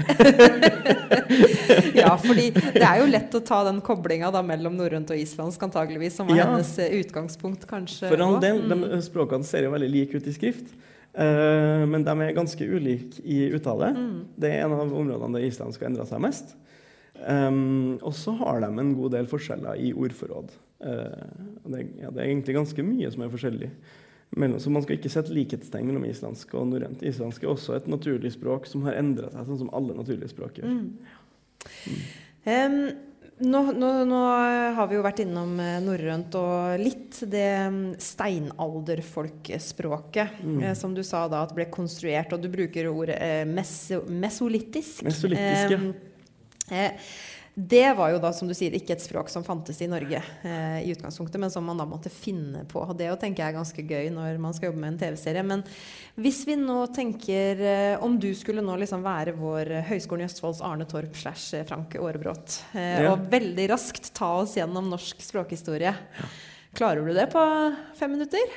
Ja, 1.96 2.16
fordi 2.20 2.50
det 2.52 2.84
er 2.84 3.00
jo 3.02 3.08
lett 3.10 3.34
å 3.38 3.42
ta 3.46 3.62
den 3.68 3.80
koblinga 3.86 4.32
mellom 4.44 4.76
norrønt 4.80 5.12
og 5.14 5.18
islandsk, 5.20 5.62
antageligvis, 5.64 6.16
som 6.20 6.28
var 6.28 6.38
Ja. 6.42 6.46
hennes 6.52 6.72
eh, 6.80 6.92
utgangspunkt, 7.00 7.66
kanskje. 7.70 8.10
For 8.12 8.22
all 8.26 8.40
del, 8.44 8.60
Mm. 8.62 8.82
de 8.90 9.02
språkene 9.06 9.44
ser 9.48 9.64
jo 9.64 9.72
veldig 9.72 9.90
like 9.92 10.16
ut 10.18 10.28
i 10.28 10.34
skrift. 10.34 10.66
Uh, 11.12 11.84
men 11.92 12.04
de 12.08 12.12
er 12.24 12.32
ganske 12.34 12.64
ulike 12.64 13.20
i 13.28 13.50
uttale. 13.52 13.90
Mm. 13.96 14.20
Det 14.40 14.50
er 14.52 14.62
en 14.66 14.72
av 14.72 14.94
områdene 14.96 15.34
der 15.40 15.48
islandsk 15.50 15.80
har 15.82 15.90
endra 15.90 16.06
seg 16.08 16.22
mest. 16.24 16.56
Um, 17.20 18.00
og 18.02 18.14
så 18.18 18.32
har 18.40 18.62
de 18.64 18.70
en 18.82 18.96
god 18.98 19.12
del 19.14 19.28
forskjeller 19.30 19.76
i 19.84 19.92
ordforråd. 19.94 20.50
Uh, 20.82 21.26
det, 21.70 21.84
ja, 22.02 22.10
det 22.10 22.20
er 22.24 22.30
egentlig 22.32 22.56
ganske 22.58 22.82
mye 22.86 23.12
som 23.14 23.22
er 23.26 23.34
forskjellig. 23.34 23.70
Så 24.32 24.70
man 24.72 24.84
skal 24.86 24.96
ikke 24.96 25.12
sette 25.12 25.34
likhetstegn 25.36 25.88
mellom 25.90 26.06
islandsk 26.08 26.54
og 26.56 26.70
norrønt. 26.72 27.02
Islandsk 27.04 27.44
er 27.44 27.50
også 27.52 27.76
et 27.76 27.88
naturlig 27.92 28.32
språk 28.32 28.64
som 28.70 28.80
har 28.88 28.96
endra 28.96 29.28
seg, 29.34 29.44
sånn 29.50 29.60
som 29.66 29.74
alle 29.76 29.92
naturlige 29.98 30.32
språk 30.32 30.54
gjør. 30.62 30.72
Mm. 30.72 30.88
Em, 32.48 32.78
nå, 33.44 33.60
nå, 33.76 33.90
nå 34.08 34.22
har 34.78 34.88
vi 34.88 34.96
jo 34.96 35.04
vært 35.04 35.20
innom 35.26 35.52
eh, 35.60 35.82
norrønt 35.84 36.32
og 36.40 36.80
litt 36.80 37.20
det 37.28 37.52
mm, 37.74 38.00
steinalderfolkspråket, 38.02 40.28
Mm. 40.42 40.64
eh, 40.64 40.74
som 40.80 40.96
du 40.96 41.04
sa 41.04 41.28
da 41.28 41.44
at 41.44 41.52
ble 41.58 41.66
konstruert, 41.74 42.32
og 42.32 42.40
du 42.42 42.48
bruker 42.54 42.88
ordet 42.88 43.18
eh, 43.20 43.44
meso, 43.50 44.00
mesolittisk. 44.08 45.04
Mesolittisk, 45.10 45.72
ja. 45.76 45.80
Eh, 46.72 46.96
det 47.54 47.90
var 47.98 48.14
jo 48.14 48.20
da, 48.24 48.30
som 48.32 48.48
du 48.48 48.54
sier, 48.56 48.72
ikke 48.72 48.94
et 48.96 49.04
språk 49.04 49.28
som 49.28 49.44
fantes 49.44 49.76
i 49.84 49.88
Norge 49.92 50.22
eh, 50.48 50.78
i 50.88 50.94
utgangspunktet, 50.94 51.36
men 51.44 51.52
som 51.52 51.66
man 51.68 51.82
da 51.82 51.84
måtte 51.86 52.08
finne 52.10 52.62
på. 52.72 52.80
Og 52.80 52.94
det 52.96 53.10
å 53.12 53.18
tenke 53.20 53.44
er 53.44 53.58
ganske 53.58 53.84
gøy 53.84 54.08
når 54.16 54.40
man 54.40 54.56
skal 54.56 54.70
jobbe 54.70 54.80
med 54.80 54.94
en 54.94 55.00
TV-serie. 55.02 55.44
Men 55.44 55.66
hvis 56.16 56.46
vi 56.48 56.56
nå 56.56 56.78
tenker 56.96 57.60
eh, 57.60 57.98
Om 58.08 58.16
du 58.24 58.30
skulle 58.40 58.64
nå 58.64 58.78
liksom 58.80 59.04
være 59.04 59.36
vår 59.36 59.74
Høgskolen 59.92 60.24
i 60.24 60.30
Østfolds 60.32 60.64
Arne 60.64 60.88
Torp 60.88 61.12
slash 61.20 61.60
eh, 61.60 61.68
Frank 61.68 62.00
Aarebrot, 62.00 62.62
eh, 62.72 63.04
Ja. 63.04 63.12
og 63.12 63.28
veldig 63.36 63.68
raskt 63.76 64.14
ta 64.16 64.32
oss 64.46 64.56
gjennom 64.56 64.88
norsk 64.96 65.20
språkhistorie, 65.22 65.92
klarer 66.80 67.04
du 67.04 67.12
det 67.20 67.28
på 67.36 67.44
fem 68.00 68.16
minutter? 68.16 68.48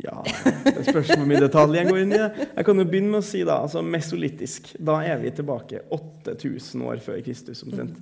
Ja, 0.00 0.22
det 0.64 0.86
spørs 0.86 1.10
hvor 1.12 1.26
mye 1.28 1.42
detalj 1.42 1.76
jeg 1.78 1.88
går 1.90 2.00
inn 2.02 2.14
i. 2.16 2.20
Jeg 2.20 2.66
kan 2.66 2.80
jo 2.80 2.86
begynne 2.88 3.12
med 3.12 3.20
å 3.20 3.26
si 3.26 3.42
da, 3.44 3.60
altså 3.64 3.82
Mesolittisk. 3.84 4.72
Da 4.80 4.98
er 5.04 5.20
vi 5.22 5.32
tilbake 5.34 5.82
8000 5.94 6.84
år 6.88 7.02
før 7.04 7.20
Kristus 7.26 7.64
omtrent. 7.66 7.98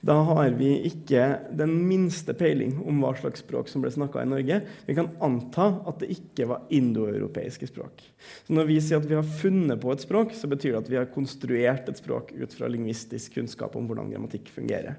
Da 0.00 0.16
har 0.30 0.54
vi 0.56 0.70
ikke 0.88 1.24
den 1.56 1.74
minste 1.84 2.32
peiling 2.36 2.78
om 2.88 3.02
hva 3.04 3.12
slags 3.18 3.42
språk 3.44 3.68
som 3.68 3.84
ble 3.84 3.92
snakka 3.92 4.22
i 4.24 4.30
Norge. 4.30 4.60
Vi 4.86 4.96
kan 4.96 5.10
anta 5.20 5.68
at 5.90 6.00
det 6.00 6.12
ikke 6.14 6.48
var 6.54 6.64
indoeuropeiske 6.72 7.68
språk. 7.68 8.06
Så 8.46 8.56
når 8.56 8.70
vi 8.70 8.78
sier 8.80 9.00
at 9.00 9.08
vi 9.10 9.18
har 9.18 9.34
funnet 9.42 9.80
på 9.82 9.92
et 9.92 10.04
språk, 10.06 10.32
så 10.36 10.48
betyr 10.48 10.72
det 10.72 10.82
at 10.84 10.92
vi 10.92 11.00
har 11.00 11.12
konstruert 11.12 11.90
et 11.92 12.00
språk 12.00 12.32
ut 12.32 12.56
fra 12.56 12.70
lingvistisk 12.72 13.36
kunnskap 13.36 13.76
om 13.76 13.90
hvordan 13.90 14.08
grammatikk 14.14 14.48
fungerer. 14.54 14.96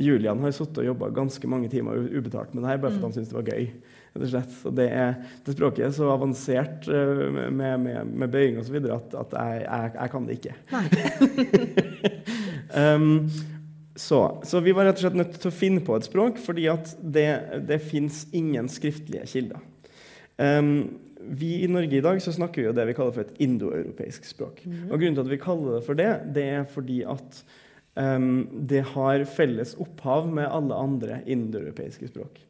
Julian 0.00 0.40
har 0.44 0.54
sittet 0.56 0.84
og 0.84 0.88
jobba 0.88 1.10
ganske 1.12 1.48
mange 1.48 1.68
timer 1.72 2.00
ubetalt 2.12 2.54
med 2.54 2.64
det 2.64 2.70
her, 2.72 2.80
bare 2.80 2.94
fordi 2.94 3.08
han 3.08 3.16
syntes 3.16 3.32
det 3.32 3.40
var 3.40 3.50
gøy. 3.52 3.66
Rett 4.12 4.24
og 4.26 4.32
slett. 4.32 4.56
Og 4.68 4.76
det, 4.76 4.88
er, 4.92 5.14
det 5.44 5.54
språket 5.56 5.86
er 5.86 5.94
så 5.96 6.10
avansert 6.12 6.88
eh, 6.90 7.22
med, 7.32 7.80
med, 7.84 8.12
med 8.12 8.32
bøying 8.32 8.60
osv. 8.60 8.76
at, 8.82 9.16
at 9.22 9.36
jeg, 9.38 9.64
jeg, 9.64 9.92
jeg 9.96 10.12
kan 10.12 10.28
det 10.28 10.38
ikke. 10.38 10.54
um, 12.76 13.30
så, 14.08 14.20
så 14.48 14.62
vi 14.64 14.74
var 14.76 14.88
rett 14.88 15.00
og 15.00 15.06
slett 15.06 15.20
nødt 15.20 15.38
til 15.38 15.52
å 15.52 15.54
finne 15.54 15.84
på 15.84 15.96
et 15.96 16.08
språk, 16.08 16.40
fordi 16.42 16.68
at 16.72 16.94
det, 17.00 17.30
det 17.68 17.80
fins 17.84 18.26
ingen 18.36 18.68
skriftlige 18.72 19.28
kilder. 19.32 19.64
Um, 20.40 20.74
vi 21.22 21.62
I 21.62 21.70
Norge 21.70 21.96
i 21.96 22.04
dag 22.04 22.18
så 22.22 22.32
snakker 22.34 22.62
vi 22.62 22.68
jo 22.68 22.76
det 22.76 22.86
vi 22.88 22.94
kaller 22.96 23.14
for 23.14 23.24
et 23.24 23.42
indoeuropeisk 23.44 24.24
språk. 24.26 24.64
Og 24.90 24.96
Grunnen 24.96 25.14
til 25.16 25.24
at 25.24 25.30
vi 25.30 25.42
kaller 25.42 25.76
det 25.78 25.84
for 25.86 25.98
det, 25.98 26.10
det 26.34 26.46
er 26.56 26.64
fordi 26.68 27.02
at 27.06 27.42
um, 27.94 28.48
det 28.68 28.82
har 28.94 29.22
felles 29.30 29.76
opphav 29.82 30.26
med 30.26 30.50
alle 30.50 30.78
andre 30.88 31.20
indoeuropeiske 31.30 32.10
språk. 32.10 32.40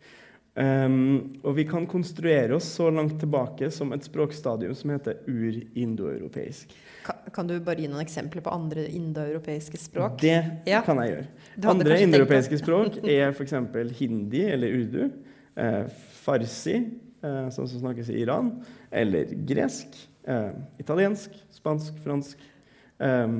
Um, 0.53 1.39
og 1.49 1.55
vi 1.57 1.65
kan 1.65 1.87
konstruere 1.89 2.53
oss 2.59 2.67
så 2.77 2.91
langt 2.93 3.15
tilbake 3.23 3.71
som 3.73 3.95
et 3.97 4.05
språkstadium 4.05 4.75
som 4.77 4.91
heter 4.93 5.23
ur-indoeuropeisk. 5.25 6.75
Kan, 7.07 7.23
kan 7.33 7.49
du 7.49 7.55
bare 7.65 7.81
gi 7.81 7.89
noen 7.89 8.03
eksempler 8.05 8.45
på 8.45 8.53
andre 8.53 8.85
indoeuropeiske 8.93 9.81
språk? 9.81 10.19
Det 10.21 10.37
Ja. 10.69 10.83
kan 10.85 11.01
jeg 11.01 11.15
gjøre. 11.15 11.27
Andre 11.73 11.97
indoeuropeiske 12.05 12.59
språk 12.61 13.01
er 13.09 13.33
f.eks. 13.33 13.55
hindi 13.99 14.45
eller 14.45 14.77
urdu, 14.77 15.11
eh, 15.57 15.87
farsi, 16.21 16.77
eh, 17.25 17.49
som 17.51 17.67
snakkes 17.67 18.11
i 18.13 18.21
Iran, 18.21 18.53
eller 18.93 19.33
gresk, 19.49 19.89
eh, 20.29 20.53
italiensk, 20.79 21.31
spansk, 21.51 21.97
fransk, 22.05 22.37
Um, 23.03 23.39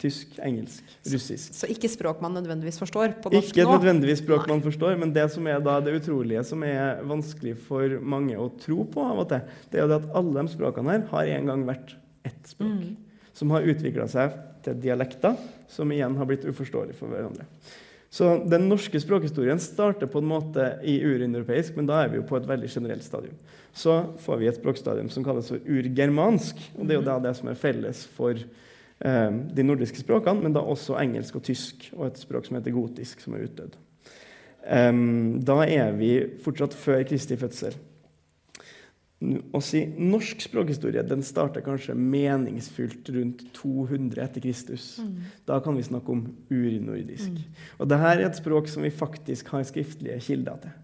tysk, 0.00 0.34
engelsk, 0.44 0.84
russisk. 1.08 1.54
Så 1.56 1.68
ikke 1.72 1.88
språk 1.88 2.20
man 2.24 2.34
nødvendigvis 2.36 2.78
forstår 2.80 3.14
på 3.22 3.32
norsk 3.32 3.52
Ikke 3.54 3.64
nå? 3.64 3.76
nødvendigvis 3.78 4.20
språk 4.20 4.44
Nei. 4.44 4.56
man 4.56 4.64
forstår, 4.64 4.98
men 5.00 5.14
det 5.14 5.24
som 5.32 5.46
er 5.48 5.62
det 5.62 5.94
utrolige, 6.00 6.42
som 6.44 6.64
er 6.66 7.00
vanskelig 7.06 7.56
for 7.68 7.96
mange 8.02 8.36
å 8.36 8.50
tro 8.60 8.84
på 8.84 9.04
av 9.04 9.22
og 9.24 9.30
til, 9.30 9.56
det 9.70 9.80
er 9.80 9.86
jo 9.86 9.96
at 9.96 10.10
alle 10.20 10.36
de 10.36 10.52
språkene 10.52 10.92
her 10.92 11.08
har 11.12 11.32
en 11.38 11.50
gang 11.52 11.64
vært 11.68 11.96
ett 12.26 12.52
språk. 12.52 12.76
Mm. 12.76 13.24
Som 13.36 13.52
har 13.52 13.68
utvikla 13.68 14.06
seg 14.08 14.36
til 14.64 14.78
dialekter, 14.84 15.36
som 15.68 15.90
igjen 15.92 16.16
har 16.18 16.28
blitt 16.28 16.46
uforståelige 16.48 16.98
for 16.98 17.12
hverandre. 17.12 17.48
Så 18.12 18.30
den 18.48 18.68
norske 18.70 19.00
språkhistorien 19.02 19.58
starter 19.60 20.08
på 20.08 20.22
en 20.22 20.30
måte 20.30 20.70
i 20.86 20.98
urindoeuropeisk, 21.04 21.74
men 21.76 21.88
da 21.88 22.00
er 22.02 22.12
vi 22.12 22.20
jo 22.20 22.26
på 22.28 22.38
et 22.38 22.46
veldig 22.48 22.70
generelt 22.70 23.04
stadium. 23.04 23.34
Så 23.76 23.98
får 24.24 24.38
vi 24.40 24.48
et 24.48 24.56
språkstadium 24.56 25.10
som 25.12 25.24
kalles 25.26 25.50
for 25.52 25.60
urgermansk, 25.60 26.62
og 26.78 26.86
det 26.86 26.96
er 26.96 27.00
jo 27.02 27.08
da 27.10 27.18
det 27.26 27.34
som 27.36 27.50
er 27.50 27.58
felles 27.60 28.06
for 28.16 28.40
de 28.98 29.64
nordiske 29.66 30.00
språkene, 30.00 30.40
men 30.40 30.54
da 30.56 30.62
også 30.64 30.96
engelsk 31.00 31.36
og 31.36 31.44
tysk, 31.44 31.90
og 31.96 32.06
et 32.08 32.20
språk 32.22 32.46
som 32.46 32.56
heter 32.56 32.72
gotisk, 32.72 33.20
som 33.20 33.36
er 33.36 33.44
utdødd. 33.44 33.76
Da 35.46 35.58
er 35.68 35.92
vi 35.98 36.12
fortsatt 36.42 36.74
før 36.74 37.04
Kristi 37.06 37.36
fødsel. 37.38 37.76
Å 39.56 39.60
si 39.64 39.80
norsk 39.96 40.42
språkhistorie 40.44 41.00
den 41.08 41.22
starter 41.24 41.62
kanskje 41.64 41.94
meningsfylt 41.96 43.08
rundt 43.14 43.46
200 43.56 44.20
etter 44.26 44.44
Kristus. 44.44 44.88
Da 45.48 45.56
kan 45.64 45.78
vi 45.78 45.86
snakke 45.86 46.12
om 46.12 46.26
urnordisk. 46.52 47.38
Og 47.78 47.88
dette 47.88 48.10
er 48.12 48.26
et 48.26 48.36
språk 48.36 48.68
som 48.68 48.84
vi 48.84 48.92
faktisk 48.92 49.48
har 49.54 49.64
skriftlige 49.64 50.20
kilder 50.26 50.60
til. 50.66 50.76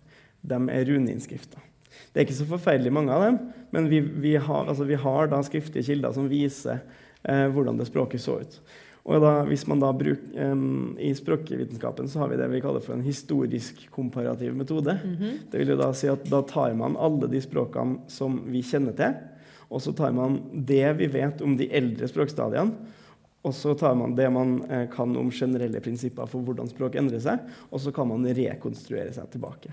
De 0.49 0.59
er 0.73 0.89
runeinnskrifter. 0.89 1.61
Det 2.13 2.21
er 2.21 2.25
ikke 2.25 2.39
så 2.41 2.49
forferdelig 2.49 2.93
mange 2.95 3.13
av 3.13 3.23
dem, 3.27 3.37
men 3.73 3.87
vi, 3.91 4.01
vi, 4.01 4.33
har, 4.41 4.65
altså 4.65 4.87
vi 4.89 4.97
har 4.97 5.29
da 5.29 5.43
skriftlige 5.45 5.91
kilder 5.91 6.15
som 6.17 6.31
viser 6.31 6.81
eh, 7.25 7.47
hvordan 7.53 7.79
det 7.79 7.89
språket 7.91 8.25
så 8.25 8.41
ut. 8.43 8.59
Og 9.03 9.19
da, 9.19 9.33
hvis 9.49 9.65
man 9.67 9.81
da 9.83 9.89
bruk, 9.91 10.29
um, 10.39 10.95
I 10.95 11.11
språkvitenskapen 11.19 12.07
så 12.09 12.23
har 12.23 12.31
vi 12.31 12.39
det 12.39 12.47
vi 12.53 12.61
kaller 12.63 12.83
for 12.85 12.95
en 12.95 13.03
historisk 13.03 13.81
komparativ 13.91 14.55
metode. 14.55 14.95
Det 15.51 15.59
vil 15.59 15.75
jo 15.75 15.81
da 15.81 15.91
si 15.97 16.07
at 16.11 16.23
da 16.31 16.39
tar 16.47 16.77
man 16.79 16.95
alle 16.95 17.27
de 17.33 17.41
språkene 17.43 17.99
som 18.13 18.39
vi 18.47 18.63
kjenner 18.63 18.95
til, 18.95 19.17
og 19.73 19.83
så 19.83 19.95
tar 19.97 20.15
man 20.15 20.39
det 20.53 20.85
vi 21.01 21.11
vet 21.11 21.43
om 21.43 21.57
de 21.59 21.67
eldre 21.75 22.07
språkstadiene, 22.07 22.93
og 23.43 23.55
så 23.59 23.75
tar 23.75 23.97
man 23.99 24.15
det 24.15 24.29
man 24.31 24.61
eh, 24.71 24.85
kan 24.93 25.17
om 25.19 25.31
generelle 25.35 25.81
prinsipper 25.83 26.29
for 26.31 26.47
hvordan 26.47 26.71
språk 26.71 26.95
endrer 27.01 27.23
seg, 27.25 27.43
og 27.75 27.83
så 27.83 27.91
kan 27.95 28.07
man 28.07 28.29
rekonstruere 28.39 29.11
seg 29.17 29.33
tilbake. 29.33 29.73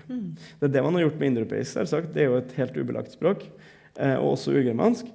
Det 0.58 0.66
er 0.66 0.72
det 0.74 0.82
man 0.82 0.98
har 0.98 1.06
gjort 1.06 1.20
med 1.20 1.30
indoeuropeisk. 1.30 1.78
Det 2.10 2.24
er 2.24 2.32
jo 2.32 2.40
et 2.40 2.56
helt 2.58 2.80
ubelagt 2.80 3.14
språk, 3.14 3.44
eh, 3.94 4.16
og 4.16 4.32
også 4.32 4.56
urgermansk. 4.56 5.06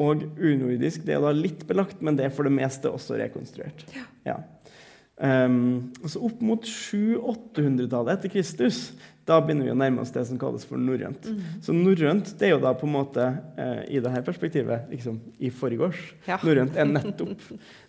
Og 0.00 0.24
unordisk 0.34 1.04
det 1.06 1.14
er 1.16 1.22
da 1.22 1.30
litt 1.34 1.62
belagt, 1.68 2.00
men 2.02 2.18
det 2.18 2.26
er 2.26 2.34
for 2.34 2.48
det 2.48 2.54
meste 2.56 2.90
også 2.90 3.18
rekonstruert. 3.20 3.84
Ja. 4.26 4.40
Um, 5.14 5.92
så 6.10 6.18
opp 6.26 6.40
mot 6.42 6.64
700-800-tallet 6.66 8.16
etter 8.16 8.32
Kristus, 8.32 8.88
da 9.24 9.38
begynner 9.40 9.68
vi 9.68 9.72
å 9.72 9.76
nærme 9.78 10.02
oss 10.02 10.10
det 10.12 10.24
som 10.26 10.40
kalles 10.40 10.66
for 10.66 10.80
norrønt. 10.80 11.28
Så 11.62 11.72
norrønt 11.76 12.32
det 12.40 12.48
er 12.48 12.56
jo 12.56 12.64
da 12.64 12.74
på 12.76 12.88
en 12.88 12.96
måte, 12.96 13.28
eh, 13.56 13.84
i 13.94 14.02
dette 14.02 14.24
perspektivet, 14.26 14.90
liksom 14.90 15.20
i 15.38 15.52
forgårs. 15.54 16.02
Ja. 16.26 16.40
Norrønt 16.42 16.76
er 16.76 16.90
nettopp. 16.90 17.46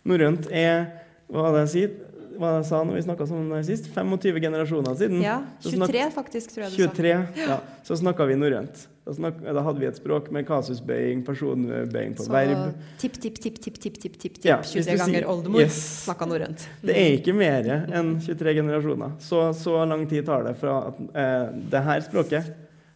Norrønt 0.07 0.47
er 0.53 0.85
hva 1.31 1.47
var 1.47 1.55
det 1.57 1.65
jeg 1.65 1.73
sier? 1.73 1.93
Hva 2.35 2.57
jeg 2.57 2.67
sa 2.69 2.81
når 2.85 2.99
vi 2.99 3.05
snakka 3.07 3.27
sammen 3.27 3.53
her 3.55 3.63
sist? 3.65 3.87
25 3.91 4.39
generasjoner 4.43 4.97
siden. 4.99 5.21
Ja, 5.23 5.39
23 5.65 6.09
faktisk, 6.13 6.53
tror 6.53 6.67
jeg 6.67 6.71
du 6.71 6.77
sa. 6.77 6.89
23, 6.93 7.15
ja. 7.41 7.59
Så 7.87 7.97
snakka 7.99 8.27
vi 8.29 8.37
norrønt. 8.39 8.85
Da, 9.05 9.13
snak, 9.13 9.35
da 9.43 9.61
hadde 9.61 9.77
vi 9.83 9.85
et 9.85 9.97
språk 9.99 10.31
med 10.33 10.47
kasusbøying, 10.47 11.19
personbøying 11.27 12.15
på 12.17 12.23
Så 12.25 12.31
verb. 12.33 12.73
tipp, 12.97 13.19
tipp, 13.21 13.35
tipp, 13.37 13.59
tipp, 13.61 13.75
tipp, 13.77 13.99
tipp, 14.01 14.15
tipp, 14.23 14.39
Ja, 14.47 14.55
23 14.65 14.79
hvis 14.79 14.87
du 14.89 14.97
ganger 15.03 15.27
oldemor 15.29 15.61
Yes. 15.61 15.77
snakka 16.07 16.25
norrønt. 16.25 16.65
Det 16.81 16.95
er 16.97 17.11
ikke 17.19 17.35
mer 17.37 17.69
enn 17.85 18.15
23 18.25 18.55
generasjoner. 18.57 19.13
Så, 19.21 19.43
så 19.61 19.77
lang 19.85 20.07
tid 20.09 20.25
tar 20.25 20.47
det 20.47 20.55
fra 20.57 20.79
at 20.89 20.97
eh, 21.13 21.53
det 21.69 21.83
her 21.85 22.01
språket 22.07 22.49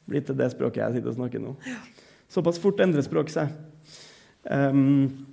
blir 0.10 0.26
til 0.26 0.36
det 0.40 0.50
språket 0.56 0.82
jeg 0.82 0.98
sitter 0.98 1.14
og 1.14 1.20
snakker 1.20 1.44
nå. 1.46 1.54
Såpass 2.34 2.58
fort 2.62 2.82
endrer 2.82 3.06
språk 3.06 3.30
seg. 3.30 3.54
Um, 4.50 5.28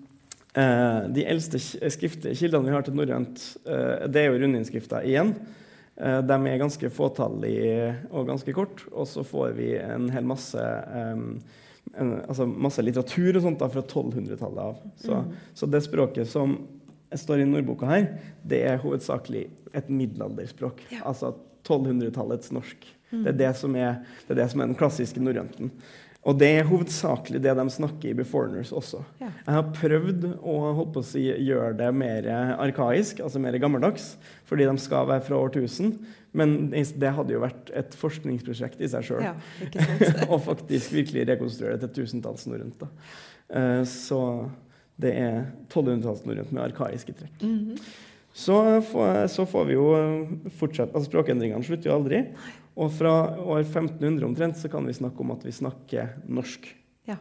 eh, 0.52 1.02
de 1.16 1.24
eldste 1.24 1.56
skriftlige 1.62 2.36
kildene 2.36 2.68
vi 2.68 2.74
har 2.76 2.84
til 2.84 2.96
norrønt, 3.00 3.46
eh, 3.64 4.04
det 4.12 4.26
er 4.26 4.28
jo 4.34 4.42
rundinnskrifta 4.44 5.00
igjen. 5.08 5.32
Eh, 5.96 6.18
de 6.28 6.36
er 6.36 6.60
ganske 6.60 6.90
fåtallige 6.92 7.92
og 8.10 8.28
ganske 8.28 8.52
kort, 8.56 8.84
og 8.92 9.08
så 9.08 9.24
får 9.24 9.54
vi 9.56 9.70
en 9.80 10.10
hel 10.12 10.26
masse 10.28 10.60
um, 10.60 11.38
en, 11.96 12.16
altså 12.26 12.46
masse 12.46 12.82
litteratur 12.82 13.38
og 13.38 13.44
sånt 13.44 13.60
da, 13.62 13.68
fra 13.72 13.82
1200-tallet 13.84 14.62
av. 14.62 14.80
Så, 15.00 15.22
så 15.56 15.68
det 15.70 15.84
språket 15.86 16.28
som 16.28 16.58
står 17.16 17.40
i 17.40 17.48
Nordboka 17.48 17.88
her, 17.88 18.08
det 18.44 18.64
er 18.68 18.82
hovedsakelig 18.82 19.46
et 19.76 19.88
middelalderspråk. 19.88 20.82
Altså 21.02 21.32
1200-tallets 21.66 22.52
norsk. 22.54 22.84
Det, 23.10 23.30
er 23.30 23.38
det, 23.38 23.52
som 23.56 23.76
er, 23.78 24.00
det 24.26 24.34
er 24.34 24.40
det 24.42 24.48
som 24.52 24.60
er 24.60 24.68
den 24.72 24.78
klassiske 24.78 25.22
norrønten. 25.22 25.70
Og 26.26 26.34
det 26.40 26.48
er 26.56 26.66
hovedsakelig 26.66 27.38
det 27.44 27.52
de 27.54 27.64
snakker 27.70 28.10
i 28.10 28.16
Beforeigners 28.18 28.72
også. 28.74 28.98
Ja. 29.20 29.28
Jeg 29.46 29.54
har 29.54 29.68
prøvd 29.76 30.24
å 30.42 30.56
å 30.82 31.02
si, 31.06 31.22
gjøre 31.46 31.76
det 31.78 31.90
mer 31.94 32.26
arkaisk, 32.58 33.20
altså 33.22 33.42
mer 33.42 33.58
gammeldags, 33.62 34.16
fordi 34.48 34.66
de 34.66 34.74
skal 34.82 35.06
være 35.12 35.22
fra 35.28 35.38
årtusen. 35.38 35.94
Men 36.36 36.56
det 36.74 37.12
hadde 37.16 37.32
jo 37.36 37.44
vært 37.44 37.70
et 37.78 37.94
forskningsprosjekt 37.96 38.82
i 38.82 38.90
seg 38.92 39.06
sjøl. 39.06 39.22
Ja, 39.24 39.36
og 40.26 40.42
faktisk 40.50 40.92
virkelig 40.98 41.28
rekonstruere 41.30 41.78
det 41.78 41.92
til 41.94 42.04
tusentals 42.04 42.44
norrønt. 42.50 42.82
da. 42.82 42.90
Eh, 43.48 43.84
Så 43.86 44.20
det 45.00 45.14
er 45.14 45.38
1200-talls 45.70 46.26
norrønt 46.26 46.52
med 46.52 46.66
arkaiske 46.66 47.14
trekk. 47.16 47.40
Mhm. 47.46 47.78
Så, 48.36 48.52
får, 48.90 49.30
så 49.32 49.46
får 49.48 49.62
vi 49.64 49.76
jo 49.78 49.84
fortsette 50.58 50.92
altså 50.92 51.08
Språkendringene 51.08 51.64
slutter 51.64 51.88
jo 51.88 51.94
aldri. 51.94 52.18
Og 52.76 52.92
fra 52.92 53.12
år 53.40 53.62
1500 53.64 54.26
omtrent 54.26 54.58
så 54.60 54.68
kan 54.68 54.84
vi 54.86 54.94
snakke 54.96 55.24
om 55.24 55.32
at 55.32 55.44
vi 55.46 55.54
snakker 55.54 56.18
norsk. 56.28 56.68
Ja. 57.08 57.16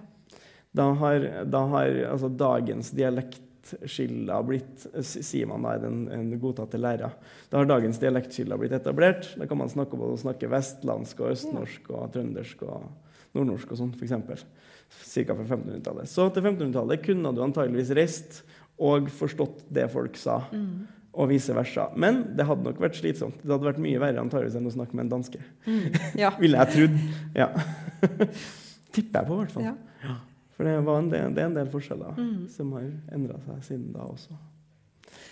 Da 0.75 0.89
har, 0.99 1.27
da 1.47 1.61
har 1.71 1.99
altså 2.09 2.27
dagens 2.27 2.91
dialektskiller 2.95 4.43
blitt 4.45 4.83
sier 5.07 5.47
man 5.47 5.63
da 5.63 5.77
i 5.77 5.83
den, 5.85 6.01
den 6.11 6.35
godtatte 6.41 6.79
læra. 6.81 7.13
Da 7.49 7.61
har 7.61 7.69
dagens 7.69 8.01
dialektskiller 8.03 8.59
blitt 8.59 8.75
etablert. 8.75 9.31
Da 9.39 9.47
kan 9.47 9.61
man 9.61 9.71
snakke 9.71 9.95
om 9.95 10.03
å 10.09 10.19
snakke 10.19 10.51
vestlandsk 10.51 11.23
og 11.23 11.31
østnorsk 11.31 11.87
og 11.95 12.11
trøndersk 12.17 12.67
og 12.67 12.89
nordnorsk 13.35 13.71
og 13.71 13.79
sånn, 13.79 13.95
f.eks. 13.95 14.43
Ca. 14.85 15.31
fra 15.31 15.45
1500-tallet. 15.47 16.11
Så 16.11 16.27
til 16.35 16.43
1500-tallet 16.43 17.03
kunne 17.07 17.31
du 17.35 17.41
antageligvis 17.43 17.95
reist 17.95 18.43
og 18.75 19.07
forstått 19.13 19.63
det 19.71 19.87
folk 19.91 20.19
sa. 20.19 20.41
Og 21.15 21.29
vice 21.31 21.55
versa. 21.55 21.87
Men 21.95 22.21
det 22.35 22.47
hadde 22.49 22.67
nok 22.67 22.79
vært 22.83 22.97
slitsomt. 22.99 23.39
Det 23.39 23.51
hadde 23.53 23.69
vært 23.69 23.81
mye 23.83 23.99
verre 24.03 24.19
antageligvis 24.19 24.57
enn 24.59 24.67
å 24.67 24.73
snakke 24.73 24.97
med 24.97 25.05
en 25.05 25.13
danske. 25.17 25.39
Ja. 26.19 26.33
Ville 26.43 26.59
jeg 26.63 26.73
trodd. 26.75 26.97
Ja. 27.37 27.47
Tipper 28.95 29.21
jeg 29.21 29.29
på, 29.29 29.37
i 29.37 29.39
hvert 29.39 29.55
fall. 29.55 29.69
Ja. 29.69 30.17
For 30.55 30.67
det, 30.67 30.75
var 30.87 30.99
en 31.01 31.07
del, 31.11 31.31
det 31.35 31.43
er 31.43 31.49
en 31.49 31.55
del 31.57 31.71
forskjeller 31.71 32.19
som 32.51 32.75
har 32.77 32.85
endra 33.15 33.39
seg 33.43 33.63
siden 33.67 33.89
da 33.95 34.05
også. 34.07 34.37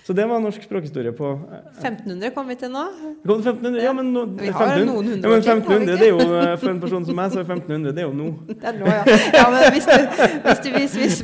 Så 0.03 0.13
det 0.13 0.25
var 0.27 0.39
norsk 0.43 0.63
språkhistorie 0.63 1.13
på 1.15 1.29
eh, 1.31 1.59
1500 1.79 2.33
kom 2.35 2.49
vi 2.51 2.57
til 2.59 2.71
nå. 2.73 2.83
kom 3.23 3.39
til 3.39 3.53
1500, 3.53 3.83
ja, 3.85 3.93
men, 3.95 4.09
nå, 4.11 4.25
Vi 4.41 4.51
har 4.51 4.73
1500 4.73 4.89
noen 4.89 5.11
hundre 5.13 5.29
ja, 5.29 5.31
men 5.31 5.37
år 5.37 5.45
til, 5.45 5.49
har 5.49 5.55
vi 5.55 5.63
1500 5.63 5.99
det 6.01 6.07
er 6.07 6.11
jo, 6.11 6.39
eh, 6.39 6.55
For 6.59 6.71
en 6.73 6.81
person 6.83 7.07
som 7.07 7.19
meg, 7.19 7.31
så 7.31 7.39
er 7.39 7.47
1500 7.47 7.95
det 7.95 8.03
er 8.03 8.09
jo 8.09 8.17
nå. 8.17 8.27
Det 8.49 8.69
er 8.71 8.79
nå, 8.81 8.89
ja. 8.91 9.17
ja 9.37 9.45
men 9.53 9.67
hvis 9.77 9.87
du, 9.87 9.95
hvis, 10.43 10.63
du, 10.65 10.69
hvis, 10.75 10.97
hvis, 10.99 11.15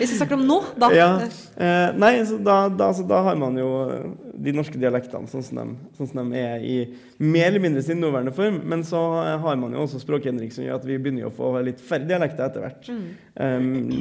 hvis 0.00 0.10
vi 0.10 0.18
snakker 0.18 0.38
om 0.40 0.44
nå, 0.50 0.58
da 0.82 0.90
Ja, 0.96 1.08
eh, 1.22 1.94
nei, 2.02 2.12
så 2.26 2.40
da, 2.42 2.58
da, 2.82 2.90
så 2.96 3.06
da 3.06 3.22
har 3.28 3.38
man 3.38 3.62
jo 3.62 3.70
eh, 3.86 4.10
de 4.36 4.56
norske 4.56 4.78
dialektene 4.80 5.30
sånn 5.30 5.44
som, 5.46 5.62
de, 5.62 5.94
sånn 5.96 6.10
som 6.10 6.34
de 6.34 6.42
er 6.42 6.66
i 6.66 6.76
mer 7.22 7.48
eller 7.52 7.62
mindre 7.62 7.86
sin 7.86 8.02
nåværende 8.02 8.34
form. 8.36 8.60
Men 8.68 8.82
så 8.86 9.00
eh, 9.22 9.38
har 9.46 9.62
man 9.62 9.78
jo 9.78 9.86
også 9.86 10.02
språkendring 10.02 10.50
som 10.50 10.66
gjør 10.66 10.80
at 10.80 10.90
vi 10.90 10.98
begynner 10.98 11.30
å 11.30 11.34
få 11.34 11.54
litt 11.66 11.82
færre 11.82 12.08
dialekter 12.08 12.50
etter 12.50 12.66
hvert. 12.66 12.90
Eh, 12.90 13.58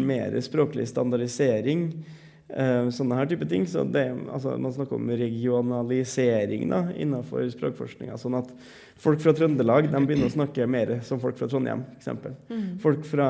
mer 0.10 0.38
språklig 0.46 0.90
standardisering. 0.90 1.90
Eh, 2.50 2.90
sånne 2.94 3.18
her 3.20 3.30
type 3.30 3.48
ting. 3.50 3.66
Så 3.70 3.84
det, 3.90 4.06
altså, 4.34 4.56
man 4.62 4.74
snakker 4.76 4.98
om 4.98 5.10
regionalisering 5.10 6.68
da, 6.72 6.82
innenfor 6.96 7.48
språkforskninga. 7.54 8.20
Sånn 8.22 8.38
at 8.40 8.52
folk 9.02 9.24
fra 9.24 9.36
Trøndelag 9.38 9.90
de 9.92 10.04
begynner 10.04 10.30
å 10.30 10.36
snakke 10.36 10.68
mer 10.70 10.98
som 11.08 11.22
folk 11.24 11.40
fra 11.40 11.50
Trondheim. 11.52 11.86
Eksempel. 11.98 12.38
folk, 12.84 13.06
fra, 13.08 13.30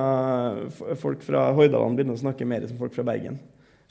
folk 1.01 1.25
fra 1.25 1.49
Hordaland 1.55 1.99
begynner 1.99 2.17
å 2.17 2.25
snakke 2.25 2.47
mer 2.49 2.67
som 2.69 2.79
folk 2.81 2.95
fra 2.95 3.07
Bergen. 3.07 3.39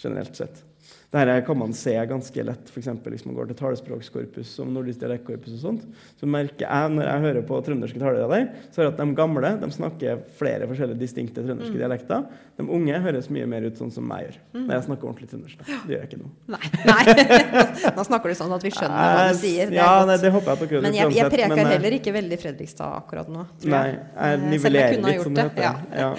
Generelt 0.03 0.37
sett. 0.37 0.65
Dette 1.15 1.35
kan 1.47 1.59
man 1.59 1.73
se 1.77 1.93
ganske 2.11 2.45
lett 2.47 2.71
eksempel, 2.75 3.15
hvis 3.15 3.25
man 3.27 3.37
går 3.37 3.51
til 3.53 3.59
talespråkskorpus 3.61 4.49
som 4.57 4.73
nordisk 4.75 4.99
dialektkorpus. 5.03 5.53
og 5.55 5.61
sånt, 5.63 5.85
Så 6.19 6.27
merker 6.27 6.67
jeg 6.67 6.91
når 6.91 7.07
jeg 7.07 7.25
hører 7.27 7.45
på 7.47 7.61
trønderske 7.63 8.01
talere 8.03 8.27
der, 8.33 8.49
så 8.75 8.83
er 8.83 8.89
det 8.89 8.95
at 8.95 9.03
de 9.03 9.15
gamle 9.15 9.53
de 9.61 9.71
snakker 9.71 10.25
flere 10.39 10.67
forskjellige 10.67 10.99
distinkte 10.99 11.45
trønderske 11.45 11.79
dialekter. 11.79 12.25
De 12.59 12.67
unge 12.67 12.99
høres 13.03 13.29
mye 13.35 13.47
mer 13.51 13.67
ut 13.67 13.79
sånn 13.79 13.91
som 13.95 14.07
meg 14.07 14.27
gjør 14.29 14.37
når 14.55 14.75
jeg 14.75 14.85
snakker 14.89 15.09
ordentlig 15.11 15.31
trøndersk. 15.31 15.63
Det 15.87 15.95
gjør 15.95 16.03
jeg 16.03 16.11
ikke 16.11 16.21
nå. 16.21 16.29
Nei. 16.55 16.61
nei. 16.91 17.15
Nå 17.97 18.05
snakker 18.07 18.31
du 18.31 18.39
sånn 18.39 18.55
at 18.55 18.67
vi 18.67 18.75
skjønner 18.75 18.99
hva 19.15 19.25
du 19.31 19.39
sier. 19.41 19.71
Det 19.71 19.79
ja, 19.79 19.89
nei, 20.07 20.19
det 20.23 20.31
håper 20.35 20.51
jeg 20.51 20.55
at 20.55 20.63
dere 20.65 20.77
gjør. 20.77 20.85
Men 20.87 20.99
jeg, 20.99 21.15
jeg 21.19 21.31
preker 21.35 21.55
men, 21.55 21.63
eh, 21.65 21.73
heller 21.75 21.97
ikke 21.99 22.15
veldig 22.15 22.39
Fredrikstad 22.43 22.99
akkurat 22.99 23.31
nå. 23.31 23.47
Nei, 23.71 23.85
jeg. 23.91 24.03
Eh, 24.15 24.47
nivellerer 24.51 24.99
litt, 25.03 25.23
som 25.23 25.39
det 25.39 25.47
heter. 25.49 25.63
ja. 25.63 25.75
Ja, 25.95 26.11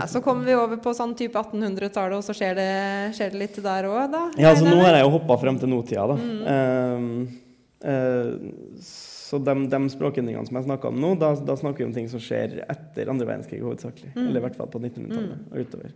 Ja, 0.00 0.06
så 0.08 0.20
kommer 0.24 0.48
vi 0.48 0.56
over 0.56 0.80
på 0.80 0.92
sånn 0.96 1.12
type 1.18 1.40
1800-tallet, 1.40 2.16
og 2.20 2.24
så 2.24 2.36
skjer 2.36 2.56
det 2.56 2.68
skjer 3.16 3.32
det 3.34 3.40
litt 3.40 3.56
der 3.64 3.88
òg, 3.90 4.04
da? 4.12 4.22
Ja, 4.38 4.52
altså 4.52 4.66
nå 4.66 4.78
har 4.82 4.98
jeg 4.98 5.06
jo 5.06 5.14
hoppa 5.16 5.36
frem 5.40 5.58
til 5.60 5.70
nåtida, 5.72 6.06
da. 6.10 6.16
Mm. 6.20 6.42
Uh, 6.46 7.88
uh, 7.88 8.84
så 9.30 9.38
de, 9.46 9.54
de 9.70 9.80
språkendringene 9.92 10.46
som 10.48 10.58
jeg 10.58 10.66
snakker 10.66 10.90
om 10.90 10.98
nå, 11.02 11.12
da, 11.20 11.32
da 11.46 11.54
snakker 11.58 11.84
vi 11.84 11.88
om 11.88 11.94
ting 11.94 12.08
som 12.10 12.22
skjer 12.22 12.60
etter 12.66 13.10
andre 13.12 13.28
verdenskrig 13.28 13.60
hovedsakelig. 13.62 14.10
Eller 14.18 14.40
i 14.40 14.44
hvert 14.46 14.58
fall 14.58 14.70
på 14.72 14.82
1900-tallet 14.82 15.52
og 15.52 15.66
utover. 15.66 15.94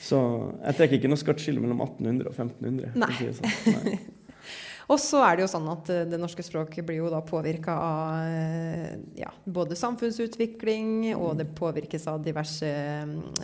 Så 0.00 0.20
jeg 0.62 0.78
trekker 0.78 1.00
ikke 1.00 1.10
noe 1.10 1.20
skarpt 1.20 1.42
skille 1.42 1.62
mellom 1.62 1.82
1800 1.84 2.30
og 2.30 2.38
1500. 2.38 2.94
for 2.94 2.94
sånn. 2.94 3.02
Nei. 3.02 3.12
si 3.18 3.26
det 3.26 3.34
sånn. 3.40 3.76
Nei. 3.90 3.98
Og 4.90 4.98
så 4.98 5.20
er 5.22 5.36
det 5.38 5.44
jo 5.44 5.50
sånn 5.52 5.68
at 5.70 5.90
eh, 5.92 6.06
det 6.10 6.18
norske 6.18 6.42
språket 6.42 6.82
blir 6.86 6.98
jo 6.98 7.10
da 7.12 7.20
påvirka 7.22 7.74
av 7.78 8.26
eh, 8.26 8.94
ja, 9.20 9.30
både 9.46 9.78
samfunnsutvikling, 9.78 11.12
og 11.14 11.36
det 11.38 11.46
påvirkes 11.58 12.08
av 12.10 12.24
diverse 12.24 12.70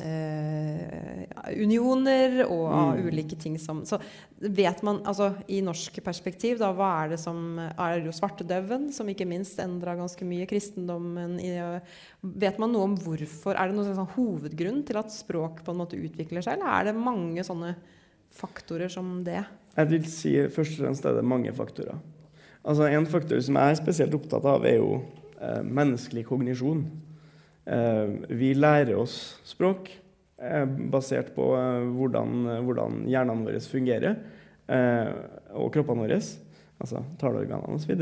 eh, 0.02 1.26
unioner 1.54 2.42
og 2.48 2.64
av 2.66 2.84
Mm. 2.96 3.08
ulike 3.08 3.36
ting 3.38 3.56
som 3.58 3.84
Så 3.84 3.98
vet 4.38 4.82
man, 4.86 5.00
altså 5.04 5.34
i 5.48 5.60
norsk 5.64 5.98
perspektiv, 6.04 6.58
da, 6.58 6.70
hva 6.74 7.04
er 7.04 7.10
det 7.14 7.18
som 7.20 7.58
Er 7.58 7.98
det 7.98 8.06
jo 8.06 8.14
svartedauden, 8.14 8.92
som 8.94 9.08
ikke 9.08 9.26
minst 9.28 9.58
endra 9.60 9.96
ganske 9.98 10.24
mye 10.24 10.46
kristendommen 10.48 11.38
i 11.40 11.52
Vet 12.22 12.58
man 12.58 12.72
noe 12.72 12.88
om 12.88 12.96
hvorfor? 12.96 13.54
Er 13.54 13.68
det 13.68 13.76
noen 13.76 13.94
sånn 13.94 14.14
hovedgrunn 14.16 14.82
til 14.86 14.98
at 14.98 15.12
språk 15.12 15.62
på 15.64 15.74
en 15.74 15.80
måte 15.82 15.98
utvikler 15.98 16.42
seg, 16.42 16.56
eller 16.56 16.72
er 16.72 16.88
det 16.88 16.96
mange 16.98 17.44
sånne 17.46 17.74
faktorer 18.36 18.90
som 18.92 19.22
det? 19.26 19.44
Jeg 19.76 19.90
vil 19.90 20.06
si 20.08 20.32
først 20.52 20.78
og 20.78 20.86
fremst 20.86 21.08
er 21.08 21.18
det 21.18 21.26
mange 21.26 21.52
faktorer. 21.56 21.98
Altså 22.66 22.88
En 22.88 23.06
faktor 23.06 23.40
som 23.44 23.58
jeg 23.60 23.74
er 23.74 23.78
spesielt 23.78 24.16
opptatt 24.16 24.46
av, 24.48 24.64
er 24.66 24.80
jo 24.80 25.02
eh, 25.38 25.62
menneskelig 25.62 26.24
kognisjon. 26.26 26.86
Eh, 27.66 28.16
vi 28.32 28.54
lærer 28.56 28.96
oss 28.98 29.36
språk 29.46 29.90
eh, 30.40 30.64
basert 30.90 31.34
på 31.36 31.52
eh, 31.58 31.84
hvordan, 31.98 32.48
hvordan 32.66 33.04
hjernene 33.10 33.46
våre 33.46 33.60
fungerer, 33.60 34.18
eh, 34.66 35.12
og 35.54 35.70
kroppene 35.76 36.06
våre, 36.06 36.18
altså 36.80 37.04
taleorganene 37.20 37.76
osv. 37.76 37.94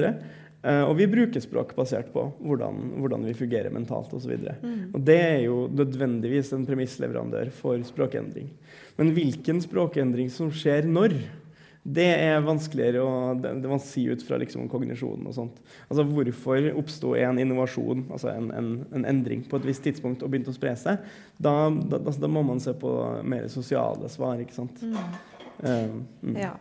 Uh, 0.65 0.87
og 0.89 0.95
vi 0.97 1.05
bruker 1.13 1.43
språk 1.45 1.75
basert 1.77 2.07
på 2.15 2.23
hvordan, 2.41 2.79
hvordan 2.97 3.27
vi 3.29 3.35
fungerer 3.37 3.73
mentalt 3.73 4.15
osv. 4.17 4.33
Og 4.33 5.01
det 5.05 5.19
er 5.21 5.41
jo 5.45 5.67
nødvendigvis 5.69 6.55
en 6.57 6.65
premissleverandør 6.65 7.51
for 7.53 7.83
språkendring. 7.85 8.49
Men 8.97 9.13
hvilken 9.13 9.61
språkendring 9.61 10.31
som 10.33 10.49
skjer 10.49 10.89
når, 10.89 11.19
det 11.85 12.07
er 12.17 12.45
vanskeligere 12.45 13.03
å 13.05 13.17
det, 13.37 13.51
det 13.61 13.69
man 13.69 13.83
si 13.83 14.07
ut 14.09 14.23
fra 14.25 14.39
liksom 14.41 14.71
kognisjonen 14.73 15.29
og 15.29 15.37
sånt. 15.37 15.59
Altså 15.91 16.07
Hvorfor 16.09 16.71
oppsto 16.81 17.13
en 17.21 17.41
innovasjon, 17.43 18.07
altså 18.09 18.31
en, 18.33 18.49
en, 18.57 18.71
en 18.97 19.05
endring, 19.11 19.43
på 19.49 19.61
et 19.61 19.69
visst 19.69 19.85
tidspunkt 19.85 20.25
og 20.25 20.33
begynte 20.33 20.55
å 20.55 20.57
spre 20.57 20.73
seg? 20.81 21.05
Da, 21.37 21.53
da, 21.69 22.01
altså, 22.01 22.17
da 22.25 22.31
må 22.33 22.45
man 22.47 22.63
se 22.65 22.73
på 22.81 22.95
mer 23.29 23.51
sosiale 23.53 24.09
svar, 24.13 24.41
ikke 24.41 24.57
sant. 24.57 24.81
Eh, 25.61 25.93
mm. 26.25 26.39
Ja. 26.41 26.55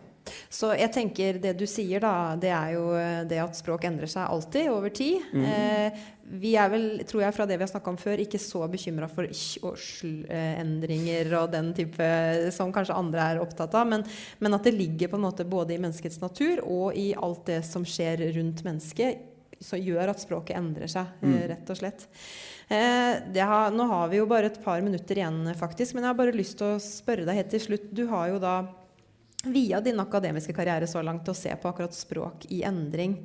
Så 0.50 0.70
jeg 0.78 0.92
tenker 0.96 1.40
det 1.44 1.52
du 1.60 1.66
sier, 1.68 2.00
da, 2.00 2.36
det 2.40 2.52
er 2.56 2.74
jo 2.78 2.86
eh, 2.96 3.24
det 3.28 3.40
at 3.44 3.58
språk 3.60 3.84
endrer 3.90 4.08
seg 4.08 4.24
alltid, 4.30 4.70
over 4.72 4.90
tid. 4.96 5.22
Mm. 5.34 5.46
Eh, 5.46 6.04
vi 6.40 6.54
er 6.56 6.70
vel, 6.72 6.86
tror 7.10 7.26
jeg 7.26 7.36
fra 7.36 7.46
det 7.46 7.58
vi 7.60 7.66
har 7.66 7.72
snakka 7.74 7.92
om 7.92 7.98
før, 8.00 8.22
ikke 8.24 8.40
så 8.40 8.64
bekymra 8.72 9.10
for 9.12 9.28
kj- 9.28 9.60
og 9.68 11.52
den 11.52 11.74
type 11.76 12.08
som 12.56 12.72
kanskje 12.74 12.96
andre 12.96 13.26
er 13.34 13.42
opptatt 13.44 13.76
av, 13.76 13.88
men, 13.92 14.06
men 14.40 14.54
at 14.56 14.64
det 14.64 14.74
ligger 14.78 15.12
på 15.12 15.20
en 15.20 15.26
måte 15.28 15.46
både 15.46 15.76
i 15.76 15.82
menneskets 15.84 16.22
natur 16.24 16.64
og 16.64 16.96
i 16.98 17.12
alt 17.14 17.46
det 17.50 17.60
som 17.68 17.84
skjer 17.86 18.24
rundt 18.38 18.64
mennesket, 18.66 19.30
som 19.64 19.80
gjør 19.80 20.10
at 20.12 20.20
språket 20.24 20.58
endrer 20.60 20.88
seg, 20.92 21.06
eh, 21.22 21.28
Mm. 21.28 21.48
rett 21.54 21.70
og 21.70 21.78
slett. 21.80 22.08
Eh, 22.70 23.20
det 23.34 23.44
har, 23.44 23.72
nå 23.72 23.86
har 23.88 24.08
vi 24.12 24.18
jo 24.18 24.26
bare 24.28 24.46
et 24.50 24.64
par 24.64 24.82
minutter 24.82 25.16
igjen, 25.20 25.44
faktisk, 25.60 25.94
men 25.96 26.04
jeg 26.04 26.10
har 26.14 26.20
bare 26.20 26.36
lyst 26.36 26.58
til 26.60 26.74
å 26.74 26.80
spørre 26.82 27.26
deg 27.28 27.36
helt 27.36 27.50
til 27.54 27.60
slutt. 27.68 27.94
Du 27.94 28.08
har 28.08 28.30
jo 28.32 28.40
da 28.44 28.56
via 29.44 29.82
din 29.84 30.00
akademiske 30.00 30.54
karriere 30.56 30.88
så 30.88 31.02
langt 31.04 31.26
til 31.28 31.34
å 31.34 31.38
se 31.38 31.52
på 31.60 31.68
akkurat 31.68 31.96
språk 31.96 32.46
i 32.56 32.62
endring. 32.64 33.18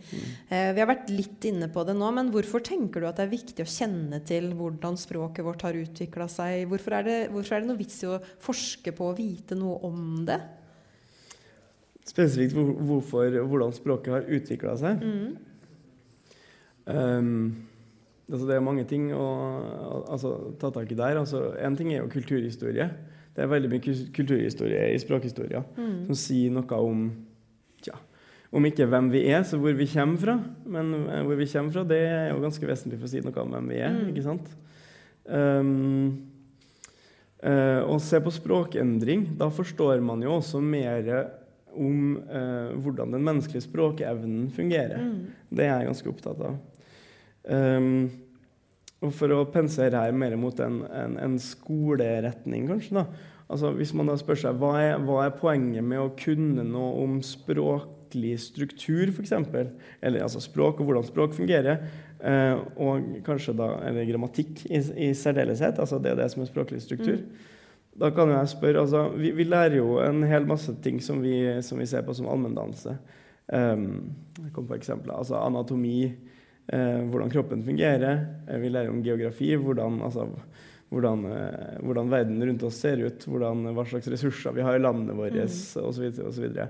Eh, 0.51 0.73
vi 0.75 0.83
har 0.83 0.91
vært 0.91 1.13
litt 1.15 1.45
inne 1.47 1.69
på 1.71 1.85
det 1.87 1.95
nå, 1.95 2.09
men 2.15 2.33
hvorfor 2.35 2.65
tenker 2.67 3.01
du 3.01 3.07
at 3.07 3.21
det 3.21 3.29
er 3.29 3.37
viktig 3.37 3.63
å 3.63 3.71
kjenne 3.71 4.19
til 4.27 4.51
hvordan 4.59 4.99
språket 4.99 5.47
vårt 5.47 5.63
har 5.63 5.79
utvikla 5.79 6.27
seg? 6.33 6.65
Hvorfor 6.71 6.99
er, 6.99 7.07
det, 7.07 7.19
hvorfor 7.35 7.57
er 7.57 7.63
det 7.63 7.71
noe 7.71 7.79
vits 7.79 8.01
i 8.03 8.11
å 8.11 8.19
forske 8.43 8.95
på 8.99 9.13
og 9.13 9.21
vite 9.21 9.59
noe 9.59 9.79
om 9.87 10.25
det? 10.27 10.41
Spesifikt 12.09 12.57
hvor, 12.57 12.73
hvorfor, 12.89 13.39
hvordan 13.45 13.77
språket 13.77 14.17
har 14.17 14.33
utvikla 14.39 14.75
seg. 14.81 15.05
Um, 16.89 17.69
altså 18.27 18.49
det 18.49 18.57
er 18.57 18.65
mange 18.65 18.87
ting 18.89 19.11
å 19.15 19.29
altså, 20.09 20.35
ta 20.59 20.73
tak 20.75 20.91
i 20.91 20.99
der. 20.99 21.21
Altså, 21.21 21.53
en 21.63 21.79
ting 21.79 21.93
er 21.93 22.03
jo 22.03 22.11
kulturhistorie. 22.11 22.89
Det 23.39 23.45
er 23.45 23.51
veldig 23.53 23.69
mye 23.71 23.83
kul- 23.85 24.09
kulturhistorie 24.17 24.89
i 24.91 24.99
språkhistoria 24.99 25.61
som 26.09 26.17
sier 26.19 26.51
noe 26.51 26.79
om 26.83 27.05
tja, 27.85 27.95
om 28.51 28.65
ikke 28.67 28.89
hvem 28.91 29.13
vi 29.13 29.21
er, 29.31 29.45
så 29.47 29.61
hvor 29.63 29.77
vi 29.79 29.87
kommer 29.93 30.19
fra. 30.19 30.35
Men 30.67 30.91
eh, 31.05 31.23
hvor 31.23 31.39
vi 31.39 31.47
kommer 31.47 31.71
fra, 31.77 31.85
det 31.87 32.01
er 32.03 32.33
jo 32.33 32.43
ganske 32.43 32.67
vesentlig 32.67 32.99
for 32.99 33.07
å 33.07 33.13
si 33.13 33.23
noe 33.23 33.45
om 33.45 33.55
hvem 33.55 33.71
vi 33.71 33.79
er. 33.79 33.95
ikke 34.11 34.27
sant? 34.27 34.51
Um, 35.29 36.27
uh, 37.45 37.87
å 37.87 37.99
se 38.03 38.19
på 38.25 38.33
språkendring, 38.33 39.29
da 39.39 39.51
forstår 39.53 40.01
man 40.03 40.25
jo 40.25 40.35
også 40.41 40.59
mer 40.65 41.11
om 41.79 42.17
uh, 42.27 42.75
hvordan 42.81 43.13
den 43.15 43.23
menneskelige 43.23 43.69
språkevnen 43.69 44.49
fungerer. 44.51 44.99
Det 45.53 45.69
er 45.69 45.77
jeg 45.77 45.93
ganske 45.93 46.11
opptatt 46.11 46.43
av. 46.49 46.59
Um, 47.47 48.09
og 48.09 48.28
for 49.15 49.33
å 49.35 49.45
pensere 49.53 50.01
her 50.03 50.15
mer 50.17 50.35
mot 50.41 50.59
en, 50.63 50.81
en, 50.91 51.19
en 51.23 51.37
skoleretning, 51.43 52.67
kanskje, 52.71 52.97
da. 52.99 53.35
Altså, 53.49 53.71
hvis 53.79 53.95
man 53.97 54.11
da 54.11 54.17
spør 54.21 54.41
seg 54.43 54.59
hva 54.61 54.75
er, 54.77 54.99
hva 55.01 55.23
er 55.25 55.37
poenget 55.39 55.87
med 55.87 56.03
å 56.03 56.11
kunne 56.19 56.67
noe 56.69 56.91
om 57.01 57.15
språklig 57.25 58.35
struktur, 58.45 59.09
f.eks., 59.15 59.33
eller 59.33 60.25
altså 60.25 60.43
språk 60.45 60.83
og 60.83 60.91
hvordan 60.91 61.07
språk 61.09 61.37
fungerer, 61.39 61.87
eh, 62.21 62.59
og 62.77 63.23
kanskje 63.25 63.57
da, 63.57 63.71
eller 63.89 64.09
grammatikk 64.11 64.67
i, 64.69 64.83
i 65.09 65.13
særdeleshet, 65.17 65.81
altså 65.81 66.01
det 66.03 66.13
er 66.13 66.21
det 66.21 66.29
som 66.35 66.45
er 66.45 66.51
språklig 66.51 66.83
struktur, 66.85 67.23
da 67.99 68.13
kan 68.15 68.31
jeg 68.31 68.53
spørre 68.53 68.85
altså, 68.85 69.09
vi, 69.17 69.33
vi 69.35 69.47
lærer 69.49 69.81
jo 69.81 69.97
en 70.03 70.23
hel 70.29 70.45
masse 70.47 70.75
ting 70.85 71.01
som 71.03 71.23
vi, 71.25 71.41
som 71.65 71.81
vi 71.81 71.89
ser 71.89 72.05
på 72.07 72.15
som 72.15 72.29
allmenndannelse. 72.31 72.95
Um, 73.49 74.13
jeg 74.37 74.53
kom 74.55 74.69
på 74.69 74.77
eksempler. 74.77 75.17
Altså 75.17 75.39
anatomi, 75.41 76.13
hvordan 77.09 77.33
kroppen 77.33 77.65
fungerer. 77.65 78.27
Eh, 78.49 78.61
vi 78.61 78.71
lærer 78.73 78.93
om 78.93 79.03
geografi, 79.05 79.55
hvordan, 79.57 80.01
altså, 80.05 80.29
hvordan, 80.93 81.25
eh, 81.33 81.81
hvordan 81.81 82.13
verden 82.13 82.45
rundt 82.45 82.67
oss 82.69 82.81
ser 82.85 83.01
ut. 83.05 83.25
Hvordan, 83.25 83.67
hva 83.77 83.87
slags 83.89 84.09
ressurser 84.13 84.57
vi 84.57 84.65
har 84.67 84.77
i 84.77 84.83
landet 84.83 85.17
vårt, 85.17 85.37
mm. 85.37 85.85
osv. 85.89 86.65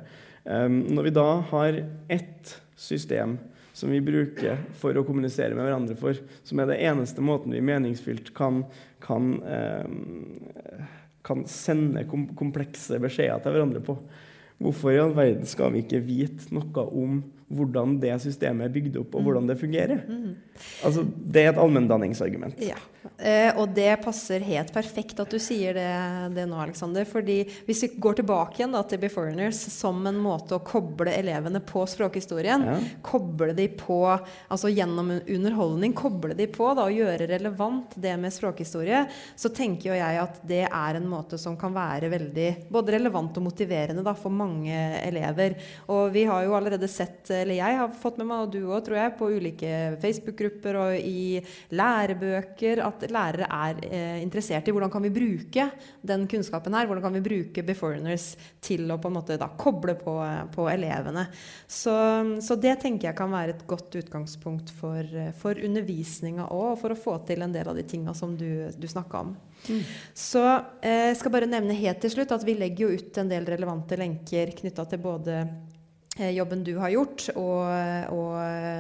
Um, 0.48 0.78
når 0.94 1.04
vi 1.04 1.10
da 1.12 1.28
har 1.50 1.80
ett 2.08 2.54
system 2.78 3.36
som 3.76 3.90
vi 3.92 4.00
bruker 4.00 4.62
for 4.78 4.96
å 4.96 5.04
kommunisere 5.06 5.54
med 5.54 5.66
hverandre 5.66 5.96
for, 5.98 6.16
som 6.46 6.62
er 6.62 6.70
det 6.70 6.78
eneste 6.88 7.22
måten 7.22 7.52
vi 7.54 7.60
meningsfylt 7.62 8.32
kan, 8.34 8.62
kan 9.04 9.34
eh, 9.44 10.86
kan 11.28 11.44
sende 11.50 12.06
komplekse 12.08 12.98
beskjeder 13.02 13.42
til 13.42 13.54
hverandre 13.54 13.82
på. 13.84 13.98
Hvorfor 14.58 14.94
i 14.94 15.00
all 15.02 15.12
verden 15.14 15.46
skal 15.46 15.74
vi 15.74 15.84
ikke 15.84 16.00
vite 16.02 16.48
noe 16.56 16.84
om 16.88 17.20
hvordan 17.48 17.96
det 18.02 18.12
systemet 18.20 18.66
er 18.68 18.74
bygd 18.74 18.96
opp, 19.00 19.14
og 19.16 19.24
hvordan 19.24 19.46
det 19.48 19.58
fungerer? 19.60 20.02
Altså, 20.84 21.04
det 21.06 21.44
er 21.46 21.52
et 21.54 21.60
allmenndanningsargument. 21.62 22.58
Ja. 22.60 22.76
Eh, 23.18 23.54
og 23.56 23.70
det 23.74 23.88
passer 24.04 24.42
helt 24.44 24.72
perfekt 24.74 25.18
at 25.22 25.30
du 25.32 25.38
sier 25.40 25.72
det, 25.74 25.86
det 26.34 26.44
nå, 26.50 26.58
Alexander. 26.60 27.06
fordi 27.08 27.38
hvis 27.66 27.80
vi 27.86 27.88
går 27.96 28.18
tilbake 28.20 28.58
igjen 28.60 28.74
da, 28.74 28.82
til 28.84 29.00
Beforeigners 29.00 29.60
som 29.72 30.02
en 30.10 30.18
måte 30.20 30.58
å 30.58 30.62
koble 30.66 31.14
elevene 31.16 31.62
på 31.64 31.86
språkhistorien, 31.88 32.66
Ja. 32.68 32.76
koble 33.02 33.54
de 33.56 33.68
på 33.80 34.00
altså 34.50 34.68
gjennom 34.68 35.14
underholdning, 35.24 35.94
koble 35.96 36.36
de 36.36 36.46
på 36.52 36.68
da, 36.76 36.84
og 36.84 36.92
gjøre 36.98 37.30
relevant 37.30 37.96
det 37.96 38.16
med 38.20 38.34
språkhistorie, 38.34 39.06
så 39.38 39.48
tenker 39.54 39.90
jo 39.92 39.96
jeg 39.96 40.20
at 40.20 40.40
det 40.46 40.64
er 40.68 40.98
en 41.00 41.08
måte 41.08 41.38
som 41.40 41.56
kan 41.56 41.72
være 41.72 42.10
veldig 42.12 42.48
både 42.70 42.92
relevant 42.98 43.38
og 43.40 43.46
motiverende 43.48 44.04
da, 44.04 44.12
for 44.18 44.34
mange 44.34 44.74
elever. 45.06 45.56
Og 45.88 46.12
vi 46.12 46.26
har 46.28 46.44
jo 46.44 46.54
allerede 46.58 46.88
sett, 46.90 47.30
eller 47.42 47.58
jeg 47.58 47.78
har 47.80 47.94
fått 48.02 48.18
med 48.20 48.28
meg, 48.28 48.44
og 48.44 48.52
du 48.52 48.60
òg, 48.66 48.82
tror 48.86 48.98
jeg, 49.00 49.14
på 49.18 49.30
ulike 49.34 49.72
Facebook-grupper 50.02 50.78
og 50.80 50.94
i 50.98 51.40
lærebøker, 51.74 52.82
at 52.84 53.06
lærere 53.12 53.48
er 53.48 53.82
eh, 53.88 54.20
interessert 54.24 54.68
i 54.68 54.74
hvordan 54.74 54.92
kan 54.92 55.04
vi 55.06 55.12
bruke 55.14 55.68
den 56.06 56.26
kunnskapen 56.30 56.76
her, 56.76 56.88
hvordan 56.88 57.06
kan 57.06 57.18
vi 57.18 57.24
bruke 57.24 57.64
Beforeigners 57.66 58.30
til 58.64 58.86
å 58.90 58.98
på 59.00 59.10
en 59.10 59.18
måte 59.18 59.38
da 59.40 59.50
koble 59.58 59.96
på, 59.98 60.16
på 60.54 60.68
elevene. 60.72 61.28
Så, 61.66 61.94
så 62.44 62.58
det 62.60 62.78
tenker 62.82 63.10
jeg 63.10 63.18
kan 63.18 63.32
være 63.32 63.56
et 63.56 63.66
godt 63.68 63.94
utgangspunkt 64.00 64.72
for, 64.78 65.02
eh, 65.02 65.32
for 65.38 65.58
undervisninga 65.58 66.48
òg, 66.48 66.72
og 66.72 66.80
for 66.82 66.94
å 66.94 66.98
få 66.98 67.18
til 67.28 67.44
en 67.44 67.54
del 67.54 67.68
av 67.70 67.78
de 67.78 67.86
tinga 67.88 68.14
som 68.16 68.36
du, 68.36 68.68
du 68.76 68.88
snakka 68.90 69.24
om. 69.26 69.36
Så 70.14 70.42
eh, 70.82 71.08
jeg 71.10 71.18
skal 71.20 71.34
bare 71.34 71.50
nevne 71.50 71.76
helt 71.76 72.00
til 72.02 72.12
slutt 72.12 72.34
at 72.34 72.44
vi 72.46 72.56
legger 72.58 72.86
jo 72.86 72.98
ut 72.98 73.18
en 73.20 73.30
del 73.30 73.48
relevante 73.48 73.98
lenker 73.98 74.54
knytta 74.58 74.86
til 74.88 75.02
både 75.02 75.40
eh, 75.42 75.50
jobben 76.18 76.64
du 76.66 76.72
har 76.80 76.92
gjort, 76.92 77.28
og, 77.38 77.62
og, 78.14 78.32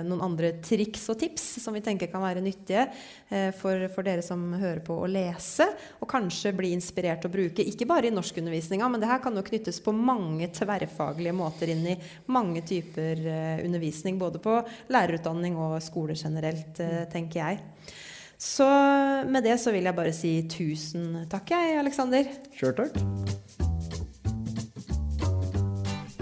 noen 0.08 0.24
andre 0.24 0.52
triks 0.64 1.04
og 1.12 1.18
tips 1.20 1.46
som 1.62 1.76
vi 1.76 1.82
tenker 1.84 2.10
kan 2.10 2.22
være 2.24 2.42
nyttige 2.44 2.86
eh, 3.28 3.50
for, 3.56 3.86
for, 3.94 4.06
dere 4.06 4.24
som 4.24 4.42
hører 4.58 4.82
på 4.84 4.96
å 4.98 5.10
lese, 5.10 5.68
og 6.00 6.10
kanskje 6.10 6.54
bli 6.56 6.72
inspirert 6.76 7.22
til 7.22 7.30
å 7.30 7.36
bruke, 7.36 7.66
ikke 7.66 7.88
bare 7.88 8.10
i 8.10 8.14
norskundervisninga, 8.14 8.88
men 8.90 9.02
det 9.02 9.10
her 9.10 9.22
kan 9.24 9.36
jo 9.38 9.46
knyttes 9.46 9.80
på 9.84 9.94
mange 9.94 10.50
tverrfaglige 10.54 11.36
måter 11.36 11.74
inn 11.74 11.86
i 11.94 11.96
mange 12.34 12.64
typer 12.66 13.24
eh, 13.24 13.64
undervisning, 13.66 14.18
både 14.20 14.42
på 14.42 14.58
lærerutdanning 14.92 15.58
og 15.58 15.78
skole 15.84 16.18
generelt, 16.18 16.82
tenker 17.12 17.42
jeg. 17.42 17.62
Så 18.38 18.66
med 19.26 19.42
det 19.42 19.58
så 19.58 19.74
vil 19.74 19.88
jeg 19.90 19.98
bare 19.98 20.14
si 20.14 20.34
tusen 20.50 21.24
takk, 21.30 21.56
jeg, 21.56 21.80
Aleksander. 21.82 22.30
Sjøl 22.54 22.76
takk. 22.78 23.66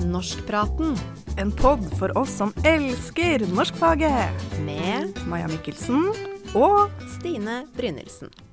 Norskpraten. 0.07 0.97
En 1.39 1.53
pod 1.53 1.85
for 1.99 2.15
oss 2.19 2.33
som 2.39 2.55
elsker 2.65 3.47
norskfaget. 3.55 4.49
Med 4.65 5.19
Maja 5.29 5.51
Mikkelsen 5.53 6.09
og 6.55 6.91
Stine 7.19 7.65
Brynildsen. 7.77 8.46